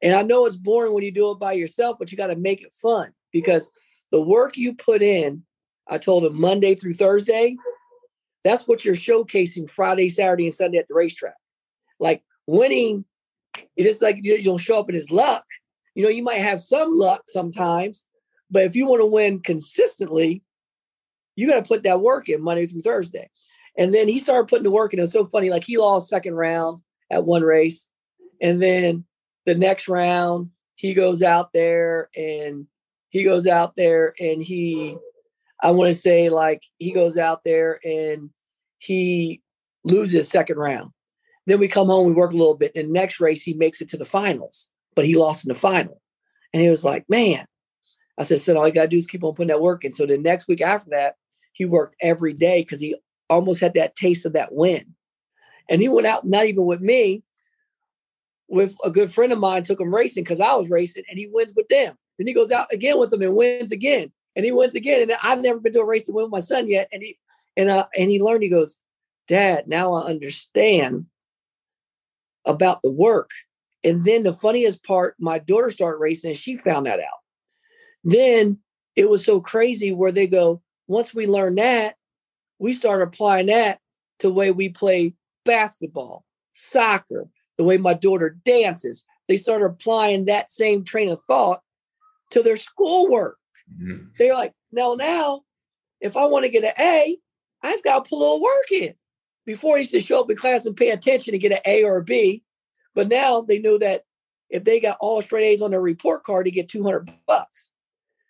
And 0.01 0.15
I 0.15 0.23
know 0.23 0.45
it's 0.45 0.57
boring 0.57 0.93
when 0.93 1.03
you 1.03 1.11
do 1.11 1.31
it 1.31 1.39
by 1.39 1.53
yourself, 1.53 1.97
but 1.99 2.11
you 2.11 2.17
got 2.17 2.27
to 2.27 2.35
make 2.35 2.61
it 2.61 2.73
fun 2.73 3.11
because 3.31 3.71
the 4.11 4.21
work 4.21 4.57
you 4.57 4.73
put 4.73 5.01
in, 5.01 5.43
I 5.87 5.97
told 5.97 6.25
him 6.25 6.39
Monday 6.39 6.75
through 6.75 6.93
Thursday, 6.93 7.55
that's 8.43 8.67
what 8.67 8.83
you're 8.83 8.95
showcasing 8.95 9.69
Friday, 9.69 10.09
Saturday, 10.09 10.45
and 10.45 10.53
Sunday 10.53 10.79
at 10.79 10.87
the 10.87 10.95
racetrack. 10.95 11.35
Like 11.99 12.23
winning, 12.47 13.05
it's 13.75 13.87
just 13.87 14.01
like 14.01 14.17
you 14.21 14.41
don't 14.41 14.57
show 14.57 14.79
up 14.79 14.89
in 14.89 14.95
his 14.95 15.11
luck. 15.11 15.43
You 15.93 16.03
know, 16.03 16.09
you 16.09 16.23
might 16.23 16.39
have 16.39 16.59
some 16.59 16.97
luck 16.97 17.23
sometimes, 17.27 18.05
but 18.49 18.63
if 18.63 18.75
you 18.75 18.87
want 18.87 19.01
to 19.01 19.05
win 19.05 19.39
consistently, 19.39 20.41
you 21.35 21.47
got 21.47 21.63
to 21.63 21.67
put 21.67 21.83
that 21.83 22.01
work 22.01 22.29
in 22.29 22.41
Monday 22.41 22.65
through 22.65 22.81
Thursday. 22.81 23.29
And 23.77 23.93
then 23.93 24.07
he 24.07 24.19
started 24.19 24.47
putting 24.47 24.65
to 24.65 24.71
work 24.71 24.93
and 24.93 24.99
It 24.99 25.03
was 25.03 25.11
so 25.11 25.25
funny. 25.25 25.49
Like 25.49 25.63
he 25.63 25.77
lost 25.77 26.09
second 26.09 26.35
round 26.35 26.81
at 27.11 27.25
one 27.25 27.43
race. 27.43 27.87
And 28.41 28.61
then 28.61 29.05
the 29.45 29.55
next 29.55 29.87
round, 29.87 30.49
he 30.75 30.93
goes 30.93 31.21
out 31.21 31.53
there 31.53 32.09
and 32.15 32.67
he 33.09 33.23
goes 33.23 33.47
out 33.47 33.75
there 33.75 34.13
and 34.19 34.41
he, 34.41 34.97
I 35.61 35.71
want 35.71 35.89
to 35.89 35.93
say, 35.93 36.29
like, 36.29 36.63
he 36.79 36.91
goes 36.91 37.17
out 37.17 37.43
there 37.43 37.79
and 37.83 38.31
he 38.79 39.41
loses 39.83 40.27
second 40.27 40.57
round. 40.57 40.91
Then 41.45 41.59
we 41.59 41.67
come 41.67 41.87
home, 41.87 42.07
we 42.07 42.13
work 42.13 42.31
a 42.31 42.37
little 42.37 42.55
bit. 42.55 42.71
And 42.75 42.91
next 42.91 43.19
race, 43.19 43.43
he 43.43 43.53
makes 43.53 43.81
it 43.81 43.89
to 43.89 43.97
the 43.97 44.05
finals, 44.05 44.69
but 44.95 45.05
he 45.05 45.15
lost 45.15 45.45
in 45.45 45.53
the 45.53 45.59
final. 45.59 46.01
And 46.53 46.61
he 46.61 46.69
was 46.69 46.83
like, 46.83 47.05
man, 47.09 47.45
I 48.17 48.23
said, 48.23 48.39
son, 48.41 48.57
all 48.57 48.67
you 48.67 48.73
got 48.73 48.83
to 48.83 48.87
do 48.87 48.97
is 48.97 49.07
keep 49.07 49.23
on 49.23 49.33
putting 49.33 49.47
that 49.47 49.61
work 49.61 49.83
in. 49.83 49.91
So 49.91 50.05
the 50.05 50.17
next 50.17 50.47
week 50.47 50.61
after 50.61 50.89
that, 50.91 51.15
he 51.53 51.65
worked 51.65 51.95
every 52.01 52.33
day 52.33 52.61
because 52.61 52.79
he 52.79 52.95
almost 53.31 53.61
had 53.61 53.73
that 53.73 53.95
taste 53.95 54.25
of 54.25 54.33
that 54.33 54.53
win. 54.53 54.93
And 55.69 55.81
he 55.81 55.89
went 55.89 56.05
out, 56.05 56.27
not 56.27 56.45
even 56.45 56.65
with 56.65 56.81
me, 56.81 57.23
with 58.47 58.75
a 58.83 58.91
good 58.91 59.11
friend 59.11 59.31
of 59.31 59.39
mine, 59.39 59.63
took 59.63 59.79
him 59.79 59.95
racing 59.95 60.23
because 60.23 60.41
I 60.41 60.53
was 60.55 60.69
racing, 60.69 61.03
and 61.09 61.17
he 61.17 61.27
wins 61.31 61.53
with 61.55 61.69
them. 61.69 61.97
Then 62.17 62.27
he 62.27 62.33
goes 62.33 62.51
out 62.51 62.67
again 62.71 62.99
with 62.99 63.09
them 63.09 63.21
and 63.21 63.35
wins 63.35 63.71
again, 63.71 64.11
and 64.35 64.45
he 64.45 64.51
wins 64.51 64.75
again. 64.75 65.01
And 65.01 65.13
I've 65.23 65.41
never 65.41 65.59
been 65.59 65.73
to 65.73 65.79
a 65.79 65.85
race 65.85 66.03
to 66.03 66.11
win 66.11 66.25
with 66.25 66.31
my 66.31 66.41
son 66.41 66.69
yet. 66.69 66.89
And 66.91 67.01
he 67.01 67.17
and 67.55 67.69
uh, 67.69 67.87
and 67.97 68.11
he 68.11 68.21
learned. 68.21 68.43
He 68.43 68.49
goes, 68.49 68.77
Dad, 69.27 69.67
now 69.67 69.93
I 69.93 70.09
understand 70.09 71.05
about 72.45 72.81
the 72.81 72.91
work. 72.91 73.29
And 73.83 74.03
then 74.03 74.23
the 74.23 74.33
funniest 74.33 74.83
part, 74.83 75.15
my 75.17 75.39
daughter 75.39 75.71
started 75.71 75.99
racing, 75.99 76.31
and 76.31 76.39
she 76.39 76.57
found 76.57 76.85
that 76.85 76.99
out. 76.99 77.21
Then 78.03 78.59
it 78.95 79.09
was 79.09 79.23
so 79.23 79.39
crazy 79.39 79.91
where 79.91 80.11
they 80.11 80.27
go, 80.27 80.61
once 80.87 81.13
we 81.13 81.25
learn 81.25 81.55
that, 81.55 81.95
we 82.61 82.73
started 82.73 83.03
applying 83.03 83.47
that 83.47 83.79
to 84.19 84.27
the 84.27 84.33
way 84.33 84.51
we 84.51 84.69
play 84.69 85.15
basketball, 85.45 86.23
soccer, 86.53 87.27
the 87.57 87.63
way 87.63 87.77
my 87.77 87.95
daughter 87.95 88.37
dances. 88.45 89.03
They 89.27 89.37
started 89.37 89.65
applying 89.65 90.25
that 90.25 90.51
same 90.51 90.83
train 90.83 91.09
of 91.09 91.21
thought 91.23 91.61
to 92.29 92.43
their 92.43 92.57
schoolwork. 92.57 93.39
Mm-hmm. 93.73 94.09
They're 94.19 94.35
like, 94.35 94.53
now, 94.71 94.93
now, 94.93 95.41
if 95.99 96.15
I 96.15 96.25
want 96.25 96.45
to 96.45 96.51
get 96.51 96.63
an 96.63 96.73
A, 96.79 97.17
I 97.63 97.71
just 97.71 97.83
got 97.83 98.05
to 98.05 98.09
put 98.09 98.15
a 98.15 98.19
little 98.19 98.41
work 98.41 98.71
in. 98.71 98.93
Before, 99.43 99.75
I 99.75 99.79
used 99.79 99.91
to 99.91 99.99
show 99.99 100.21
up 100.21 100.29
in 100.29 100.37
class 100.37 100.67
and 100.67 100.77
pay 100.77 100.91
attention 100.91 101.31
to 101.31 101.39
get 101.39 101.51
an 101.51 101.59
A 101.65 101.83
or 101.83 101.97
a 101.97 102.03
B. 102.03 102.43
But 102.93 103.07
now 103.07 103.41
they 103.41 103.57
know 103.57 103.79
that 103.79 104.03
if 104.51 104.65
they 104.65 104.79
got 104.79 104.97
all 105.01 105.19
straight 105.23 105.47
A's 105.47 105.63
on 105.63 105.71
their 105.71 105.81
report 105.81 106.23
card, 106.23 106.45
they 106.45 106.51
get 106.51 106.69
200 106.69 107.11
bucks. 107.25 107.71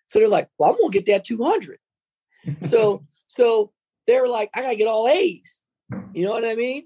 So 0.06 0.18
they're 0.18 0.28
like, 0.28 0.48
well, 0.56 0.70
I'm 0.70 0.76
going 0.76 0.90
to 0.90 0.98
get 0.98 1.06
that 1.06 1.24
200. 1.26 1.78
so, 2.68 3.04
so 3.26 3.72
they're 4.12 4.28
like, 4.28 4.50
I 4.54 4.60
got 4.60 4.70
to 4.70 4.76
get 4.76 4.86
all 4.86 5.08
A's. 5.08 5.62
You 6.12 6.24
know 6.24 6.32
what 6.32 6.44
I 6.44 6.54
mean? 6.54 6.84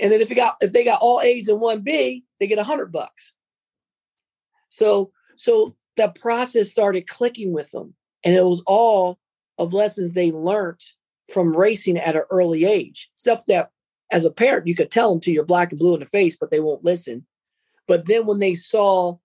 And 0.00 0.12
then 0.12 0.20
if 0.20 0.30
you 0.30 0.36
got 0.36 0.56
if 0.60 0.72
they 0.72 0.84
got 0.84 1.00
all 1.00 1.20
A's 1.20 1.48
and 1.48 1.60
one 1.60 1.80
B, 1.80 2.24
they 2.38 2.46
get 2.46 2.58
a 2.58 2.64
hundred 2.64 2.92
bucks. 2.92 3.34
So 4.68 5.10
so 5.36 5.74
the 5.96 6.08
process 6.08 6.70
started 6.70 7.08
clicking 7.08 7.52
with 7.52 7.70
them, 7.70 7.94
and 8.24 8.34
it 8.34 8.44
was 8.44 8.62
all 8.66 9.18
of 9.58 9.72
lessons 9.72 10.12
they 10.12 10.30
learned 10.30 10.80
from 11.32 11.56
racing 11.56 11.98
at 11.98 12.16
an 12.16 12.22
early 12.30 12.64
age. 12.64 13.10
Stuff 13.16 13.44
that 13.48 13.70
as 14.10 14.24
a 14.24 14.30
parent 14.30 14.66
you 14.66 14.74
could 14.74 14.90
tell 14.90 15.10
them 15.10 15.20
to 15.20 15.32
your 15.32 15.44
black 15.44 15.72
and 15.72 15.78
blue 15.78 15.94
in 15.94 16.00
the 16.00 16.06
face, 16.06 16.36
but 16.38 16.50
they 16.50 16.60
won't 16.60 16.84
listen. 16.84 17.26
But 17.88 18.06
then 18.06 18.26
when 18.26 18.38
they 18.38 18.54
saw 18.54 19.16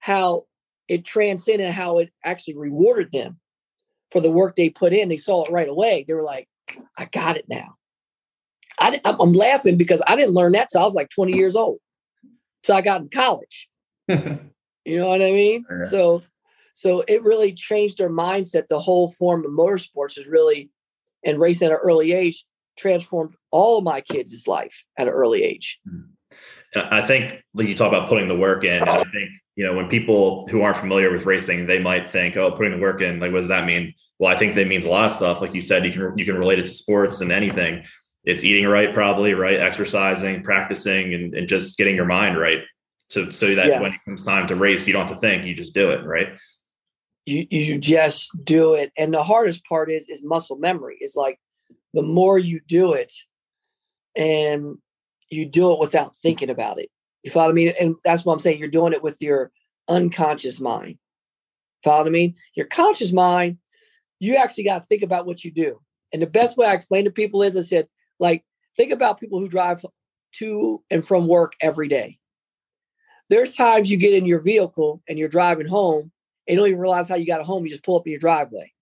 how 0.00 0.46
it 0.88 1.04
transcended, 1.04 1.70
how 1.70 1.98
it 1.98 2.10
actually 2.24 2.56
rewarded 2.56 3.12
them 3.12 3.38
for 4.10 4.20
the 4.20 4.30
work 4.30 4.56
they 4.56 4.70
put 4.70 4.92
in, 4.92 5.08
they 5.08 5.16
saw 5.16 5.44
it 5.44 5.52
right 5.52 5.68
away. 5.68 6.04
They 6.06 6.14
were 6.14 6.22
like, 6.22 6.48
I 6.96 7.06
got 7.06 7.36
it 7.36 7.46
now. 7.48 7.74
I, 8.80 9.00
I'm 9.04 9.32
laughing 9.32 9.76
because 9.76 10.02
I 10.06 10.16
didn't 10.16 10.34
learn 10.34 10.52
that 10.52 10.68
till 10.70 10.80
I 10.80 10.84
was 10.84 10.94
like 10.94 11.08
20 11.10 11.36
years 11.36 11.56
old. 11.56 11.78
So 12.62 12.74
I 12.74 12.80
got 12.80 13.00
in 13.00 13.08
college. 13.08 13.68
you 14.08 14.18
know 14.86 15.08
what 15.08 15.22
I 15.22 15.32
mean? 15.32 15.64
Yeah. 15.70 15.88
So, 15.88 16.22
so 16.74 17.02
it 17.08 17.22
really 17.22 17.52
changed 17.52 17.98
their 17.98 18.10
mindset. 18.10 18.68
The 18.68 18.78
whole 18.78 19.08
form 19.08 19.44
of 19.44 19.50
motorsports 19.50 20.18
is 20.18 20.26
really, 20.26 20.70
and 21.24 21.40
racing 21.40 21.66
at 21.66 21.72
an 21.72 21.78
early 21.82 22.12
age 22.12 22.44
transformed 22.76 23.34
all 23.50 23.78
of 23.78 23.84
my 23.84 24.00
kids' 24.00 24.46
life 24.46 24.84
at 24.96 25.08
an 25.08 25.12
early 25.12 25.42
age. 25.42 25.80
Hmm. 25.88 26.00
I 26.76 27.00
think 27.00 27.42
like 27.54 27.66
you 27.66 27.74
talk 27.74 27.88
about 27.88 28.08
putting 28.08 28.28
the 28.28 28.36
work 28.36 28.62
in. 28.62 28.82
I 28.82 28.98
think 28.98 29.30
you 29.58 29.64
know 29.66 29.74
when 29.74 29.88
people 29.88 30.46
who 30.48 30.62
aren't 30.62 30.78
familiar 30.78 31.12
with 31.12 31.26
racing, 31.26 31.66
they 31.66 31.80
might 31.80 32.08
think, 32.08 32.36
"Oh, 32.36 32.52
putting 32.52 32.72
the 32.72 32.78
work 32.78 33.02
in." 33.02 33.18
Like, 33.20 33.32
what 33.32 33.40
does 33.40 33.48
that 33.48 33.66
mean? 33.66 33.92
Well, 34.18 34.32
I 34.32 34.38
think 34.38 34.54
that 34.54 34.66
means 34.66 34.84
a 34.84 34.88
lot 34.88 35.06
of 35.06 35.12
stuff. 35.12 35.40
Like 35.40 35.54
you 35.54 35.60
said, 35.60 35.84
you 35.84 35.92
can 35.92 36.16
you 36.16 36.24
can 36.24 36.36
relate 36.36 36.60
it 36.60 36.64
to 36.66 36.70
sports 36.70 37.20
and 37.20 37.30
anything 37.30 37.84
it's 38.28 38.44
eating 38.44 38.66
right, 38.66 38.92
probably 38.92 39.32
right, 39.32 39.58
exercising, 39.58 40.42
practicing, 40.42 41.14
and, 41.14 41.34
and 41.34 41.48
just 41.48 41.78
getting 41.78 41.96
your 41.96 42.04
mind 42.04 42.38
right. 42.38 42.58
So 43.08 43.30
so 43.30 43.54
that 43.54 43.66
yes. 43.66 43.80
when 43.80 43.90
it 43.90 43.98
comes 44.04 44.24
time 44.24 44.46
to 44.48 44.54
race, 44.54 44.86
you 44.86 44.92
don't 44.92 45.08
have 45.08 45.16
to 45.16 45.20
think, 45.20 45.46
you 45.46 45.54
just 45.54 45.72
do 45.72 45.90
it, 45.92 46.04
right? 46.04 46.38
You 47.24 47.46
you 47.50 47.78
just 47.78 48.30
do 48.44 48.74
it. 48.74 48.92
And 48.98 49.14
the 49.14 49.22
hardest 49.22 49.64
part 49.64 49.90
is 49.90 50.08
is 50.10 50.22
muscle 50.22 50.56
memory. 50.56 50.98
Is 51.00 51.16
like 51.16 51.40
the 51.94 52.02
more 52.02 52.38
you 52.38 52.60
do 52.66 52.92
it 52.92 53.12
and 54.14 54.76
you 55.30 55.46
do 55.46 55.72
it 55.72 55.78
without 55.78 56.14
thinking 56.16 56.50
about 56.50 56.78
it. 56.78 56.90
You 57.22 57.30
follow 57.30 57.52
me? 57.52 57.72
And 57.72 57.96
that's 58.04 58.24
what 58.24 58.32
I'm 58.32 58.38
saying. 58.38 58.58
You're 58.58 58.68
doing 58.68 58.92
it 58.92 59.02
with 59.02 59.20
your 59.20 59.50
unconscious 59.88 60.60
mind. 60.60 60.98
Follow 61.82 62.10
me? 62.10 62.36
Your 62.54 62.66
conscious 62.66 63.12
mind, 63.12 63.58
you 64.20 64.36
actually 64.36 64.64
got 64.64 64.80
to 64.80 64.86
think 64.86 65.02
about 65.02 65.26
what 65.26 65.44
you 65.44 65.50
do. 65.50 65.80
And 66.12 66.22
the 66.22 66.26
best 66.26 66.56
way 66.56 66.66
I 66.66 66.74
explain 66.74 67.04
to 67.04 67.10
people 67.10 67.42
is 67.42 67.56
I 67.56 67.60
said, 67.60 67.88
like, 68.18 68.44
think 68.76 68.92
about 68.92 69.20
people 69.20 69.38
who 69.38 69.48
drive 69.48 69.84
to 70.34 70.82
and 70.90 71.04
from 71.06 71.28
work 71.28 71.54
every 71.60 71.88
day. 71.88 72.18
There's 73.30 73.54
times 73.54 73.90
you 73.90 73.96
get 73.96 74.14
in 74.14 74.26
your 74.26 74.40
vehicle 74.40 75.02
and 75.08 75.18
you're 75.18 75.28
driving 75.28 75.66
home 75.66 76.10
and 76.46 76.54
you 76.54 76.56
don't 76.56 76.68
even 76.68 76.80
realize 76.80 77.08
how 77.08 77.16
you 77.16 77.26
got 77.26 77.42
home. 77.42 77.64
You 77.64 77.70
just 77.70 77.84
pull 77.84 77.96
up 77.96 78.06
in 78.06 78.12
your 78.12 78.20
driveway 78.20 78.72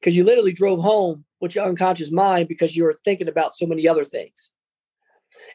because 0.00 0.16
you 0.16 0.24
literally 0.24 0.52
drove 0.52 0.80
home 0.80 1.24
with 1.40 1.54
your 1.54 1.66
unconscious 1.66 2.10
mind 2.10 2.48
because 2.48 2.76
you 2.76 2.84
were 2.84 2.96
thinking 3.04 3.28
about 3.28 3.52
so 3.52 3.66
many 3.66 3.86
other 3.86 4.04
things. 4.04 4.52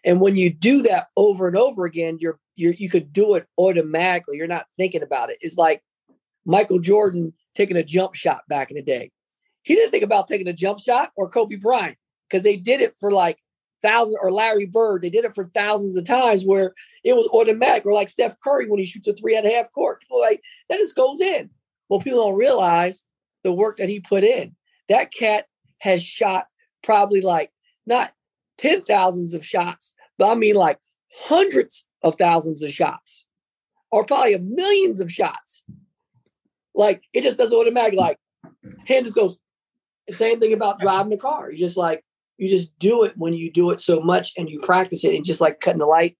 And 0.06 0.22
when 0.22 0.38
you 0.38 0.50
do 0.50 0.84
that 0.84 1.08
over 1.18 1.48
and 1.48 1.58
over 1.58 1.86
again, 1.86 2.18
you're, 2.22 2.40
you're 2.56 2.74
you 2.74 2.90
could 2.90 3.12
do 3.12 3.36
it 3.36 3.48
automatically. 3.58 4.38
You're 4.38 4.48
not 4.48 4.68
thinking 4.78 5.04
about 5.04 5.30
it. 5.30 5.38
It's 5.42 5.58
like 5.58 5.84
Michael 6.46 6.80
Jordan 6.80 7.34
taking 7.56 7.76
a 7.76 7.84
jump 7.84 8.16
shot 8.16 8.48
back 8.48 8.70
in 8.70 8.76
the 8.76 8.84
day. 8.84 9.12
He 9.64 9.74
didn't 9.74 9.92
think 9.92 10.04
about 10.04 10.28
taking 10.28 10.48
a 10.48 10.54
jump 10.54 10.80
shot 10.80 11.12
or 11.18 11.28
Kobe 11.28 11.56
Bryant 11.56 11.98
because 12.30 12.44
they 12.44 12.56
did 12.56 12.82
it 12.82 12.96
for 13.00 13.10
like 13.12 13.40
thousands 13.86 14.18
or 14.22 14.32
Larry 14.32 14.66
Bird, 14.66 15.02
they 15.02 15.10
did 15.10 15.26
it 15.26 15.36
for 15.36 15.46
thousands 15.46 15.96
of 15.96 16.06
times 16.06 16.44
where 16.44 16.74
it 17.04 17.16
was 17.16 17.28
automatic, 17.28 17.86
or 17.86 17.94
like 17.94 18.10
Steph 18.10 18.40
Curry 18.40 18.68
when 18.68 18.80
he 18.80 18.86
shoots 18.86 19.08
a 19.08 19.14
three 19.14 19.36
at 19.36 19.46
half 19.46 19.72
court. 19.72 20.04
Like 20.10 20.42
that 20.70 20.80
just 20.80 20.96
goes 20.96 21.22
in. 21.22 21.50
Well, 21.90 22.00
people 22.00 22.24
don't 22.24 22.38
realize 22.38 23.04
the 23.44 23.54
work 23.54 23.78
that 23.78 23.90
he 23.90 24.00
put 24.00 24.24
in. 24.24 24.56
That 24.90 25.14
cat 25.14 25.46
has 25.80 26.04
shot 26.04 26.48
probably 26.84 27.22
like 27.22 27.52
not 27.86 28.12
ten 28.58 28.82
thousands 28.82 29.34
of 29.34 29.46
shots, 29.46 29.95
but 30.18 30.32
I 30.32 30.36
mean 30.36 30.56
like 30.56 30.80
hundreds 31.14 31.88
of 32.04 32.16
thousands 32.16 32.64
of 32.64 32.72
shots, 32.72 33.26
or 33.92 34.06
probably 34.06 34.38
millions 34.40 35.00
of 35.02 35.12
shots. 35.12 35.66
Like 36.74 37.04
it 37.14 37.22
just 37.22 37.38
does 37.38 37.54
automatic. 37.54 37.98
Like 37.98 38.18
hand 38.86 39.06
just 39.06 39.16
goes. 39.16 39.38
Same 40.12 40.40
thing 40.40 40.54
about 40.54 40.80
driving 40.80 41.14
a 41.14 41.18
car. 41.18 41.52
You 41.52 41.58
just 41.58 41.78
like 41.78 42.04
you 42.38 42.50
just 42.50 42.78
do 42.80 43.04
it 43.04 43.14
when 43.16 43.34
you 43.34 43.52
do 43.52 43.72
it 43.72 43.82
so 43.82 44.00
much 44.02 44.34
and 44.38 44.50
you 44.50 44.60
practice 44.62 45.04
it. 45.04 45.16
And 45.16 45.26
just 45.26 45.42
like 45.42 45.60
cutting 45.60 45.80
the 45.80 45.86
light 45.86 46.18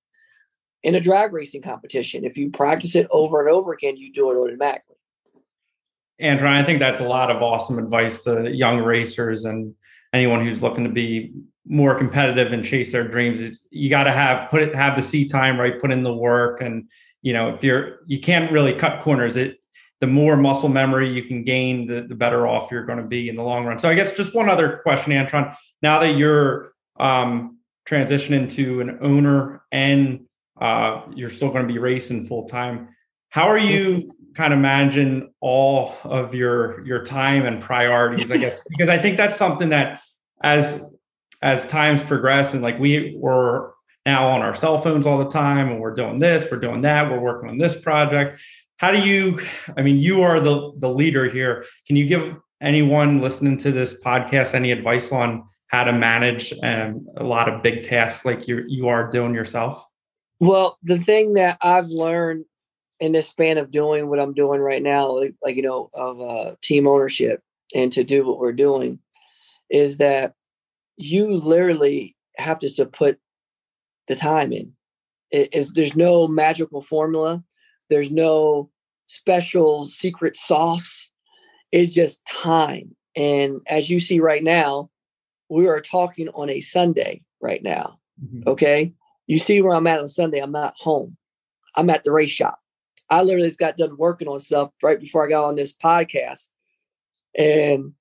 in 0.82 0.96
a 0.96 1.00
drag 1.00 1.34
racing 1.34 1.62
competition, 1.62 2.26
if 2.26 2.38
you 2.38 2.50
practice 2.50 2.96
it 2.96 3.08
over 3.12 3.42
and 3.42 3.50
over 3.50 3.74
again, 3.74 3.98
you 3.98 4.12
do 4.12 4.32
it 4.32 4.38
automatically. 4.38 4.96
Antron, 6.22 6.54
I 6.54 6.64
think 6.64 6.80
that's 6.80 7.02
a 7.02 7.08
lot 7.08 7.30
of 7.30 7.42
awesome 7.42 7.78
advice 7.78 8.24
to 8.24 8.50
young 8.50 8.80
racers 8.80 9.44
and 9.44 9.74
anyone 10.14 10.46
who's 10.46 10.64
looking 10.64 10.86
to 10.86 10.90
be 10.90 11.34
more 11.68 11.96
competitive 11.96 12.54
and 12.54 12.64
chase 12.64 12.92
their 12.92 13.08
dreams. 13.08 13.42
It's, 13.42 13.62
you 13.72 13.90
got 13.90 14.04
to 14.04 14.12
have 14.12 14.50
put 14.50 14.62
it 14.62 14.76
have 14.76 14.96
the 14.96 15.02
seat 15.02 15.32
time 15.32 15.60
right, 15.60 15.80
put 15.80 15.92
in 15.92 16.04
the 16.04 16.14
work, 16.14 16.62
and 16.62 16.88
you 17.22 17.34
know 17.34 17.50
if 17.50 17.64
you're 17.64 18.00
you 18.06 18.20
can't 18.20 18.52
really 18.52 18.74
cut 18.74 19.02
corners. 19.02 19.38
It 19.38 19.60
the 20.02 20.08
more 20.08 20.36
muscle 20.36 20.70
memory 20.70 21.12
you 21.12 21.24
can 21.24 21.44
gain, 21.44 21.88
the, 21.88 22.02
the 22.02 22.16
better 22.16 22.46
off 22.46 22.70
you're 22.70 22.86
going 22.86 23.00
to 23.00 23.06
be 23.06 23.30
in 23.30 23.36
the 23.36 23.42
long 23.42 23.66
run. 23.66 23.80
So 23.80 23.90
I 23.90 23.96
guess 23.96 24.12
just 24.12 24.36
one 24.36 24.50
other 24.50 24.82
question, 24.84 25.14
Antron 25.14 25.56
now 25.82 26.00
that 26.00 26.18
you're 26.18 26.74
um, 26.98 27.60
transitioning 27.88 28.52
to 28.54 28.82
an 28.82 28.98
owner 29.02 29.64
and 29.72 30.26
uh, 30.60 31.02
you're 31.16 31.30
still 31.30 31.50
going 31.50 31.68
to 31.68 31.72
be 31.72 31.80
racing 31.80 32.26
full 32.26 32.48
time, 32.48 32.90
how 33.30 33.44
are 33.44 33.58
you 33.58 34.12
kind 34.36 34.54
of 34.54 34.60
managing 34.60 35.34
all 35.40 35.96
of 36.04 36.34
your 36.34 36.86
your 36.86 37.04
time 37.04 37.46
and 37.46 37.62
priorities? 37.62 38.32
I 38.32 38.38
guess 38.38 38.64
because 38.70 38.90
I 38.90 38.98
think 39.02 39.18
that's 39.18 39.38
something 39.38 39.70
that 39.70 40.02
as 40.42 40.84
as 41.46 41.64
times 41.64 42.02
progress 42.02 42.56
and 42.56 42.64
like 42.64 42.80
we 42.80 43.16
were 43.20 43.76
now 44.04 44.28
on 44.28 44.42
our 44.42 44.56
cell 44.56 44.82
phones 44.82 45.06
all 45.06 45.20
the 45.20 45.30
time 45.30 45.70
and 45.70 45.80
we're 45.80 45.94
doing 45.94 46.18
this, 46.18 46.48
we're 46.50 46.58
doing 46.58 46.82
that, 46.82 47.10
we're 47.10 47.20
working 47.20 47.50
on 47.50 47.60
this 47.60 47.80
project. 47.80 48.42
How 48.78 48.92
do 48.92 48.98
you? 48.98 49.40
I 49.78 49.84
mean, 49.84 50.00
you 50.00 50.24
are 50.24 50.40
the 50.40 50.74
the 50.80 50.90
leader 50.90 51.30
here. 51.30 51.64
Can 51.86 51.96
you 51.96 52.08
give 52.08 52.36
anyone 52.62 53.22
listening 53.22 53.60
to 53.60 53.72
this 53.72 53.94
podcast 54.04 54.56
any 54.56 54.72
advice 54.72 55.12
on 55.12 55.44
how 55.68 55.84
to 55.84 55.94
manage 55.94 56.52
um, 56.64 57.06
a 57.16 57.24
lot 57.24 57.48
of 57.48 57.62
big 57.62 57.84
tasks 57.84 58.26
like 58.26 58.48
you 58.48 58.64
you 58.68 58.88
are 58.88 59.10
doing 59.10 59.36
yourself? 59.36 59.86
Well, 60.40 60.80
the 60.82 60.98
thing 60.98 61.36
that 61.36 61.60
I've 61.62 61.90
learned 61.90 62.46
in 63.00 63.12
this 63.12 63.28
span 63.28 63.60
of 63.60 63.70
doing 63.70 64.10
what 64.10 64.20
I'm 64.20 64.34
doing 64.34 64.62
right 64.62 64.82
now, 64.82 65.12
like, 65.12 65.36
like 65.44 65.56
you 65.56 65.62
know, 65.62 65.90
of 65.94 66.20
uh, 66.20 66.56
team 66.64 66.88
ownership 66.88 67.42
and 67.76 67.92
to 67.92 68.04
do 68.04 68.26
what 68.26 68.40
we're 68.40 68.52
doing, 68.52 69.00
is 69.70 70.00
that 70.00 70.34
you 70.98 71.38
literally 71.38 72.16
have 72.38 72.60
to 72.60 72.86
put 72.86 73.20
the 74.08 74.16
time 74.16 74.52
in. 74.52 74.74
It 75.32 75.54
is 75.54 75.74
there's 75.74 75.96
no 75.96 76.28
magical 76.28 76.82
formula. 76.82 77.44
There's 77.90 78.12
no 78.12 78.70
special 79.08 79.88
secret 79.88 80.36
sauce. 80.36 81.10
It's 81.72 81.94
just 81.94 82.26
time. 82.26 82.96
And 83.16 83.62
as 83.68 83.90
you 83.90 84.00
see 84.00 84.20
right 84.20 84.44
now, 84.44 84.90
we 85.50 85.68
are 85.68 85.82
talking 85.82 86.30
on 86.30 86.50
a 86.50 86.62
Sunday 86.62 87.24
right 87.42 87.62
now. 87.62 88.00
Mm-hmm. 88.24 88.50
Okay. 88.50 88.94
You 89.28 89.38
see 89.38 89.62
where 89.62 89.76
I'm 89.76 89.88
at 89.88 90.00
on 90.00 90.08
Sunday. 90.08 90.40
I'm 90.40 90.52
not 90.52 90.76
home. 90.78 91.18
I'm 91.76 91.90
at 91.90 92.04
the 92.04 92.12
race 92.12 92.32
shop. 92.32 92.60
I 93.10 93.22
literally 93.22 93.48
just 93.48 93.60
got 93.60 93.78
done 93.78 93.98
working 93.98 94.28
on 94.28 94.40
stuff 94.40 94.72
right 94.82 95.00
before 95.00 95.26
I 95.26 95.30
got 95.30 95.46
on 95.46 95.56
this 95.56 95.76
podcast. 95.76 96.50
And 97.38 97.94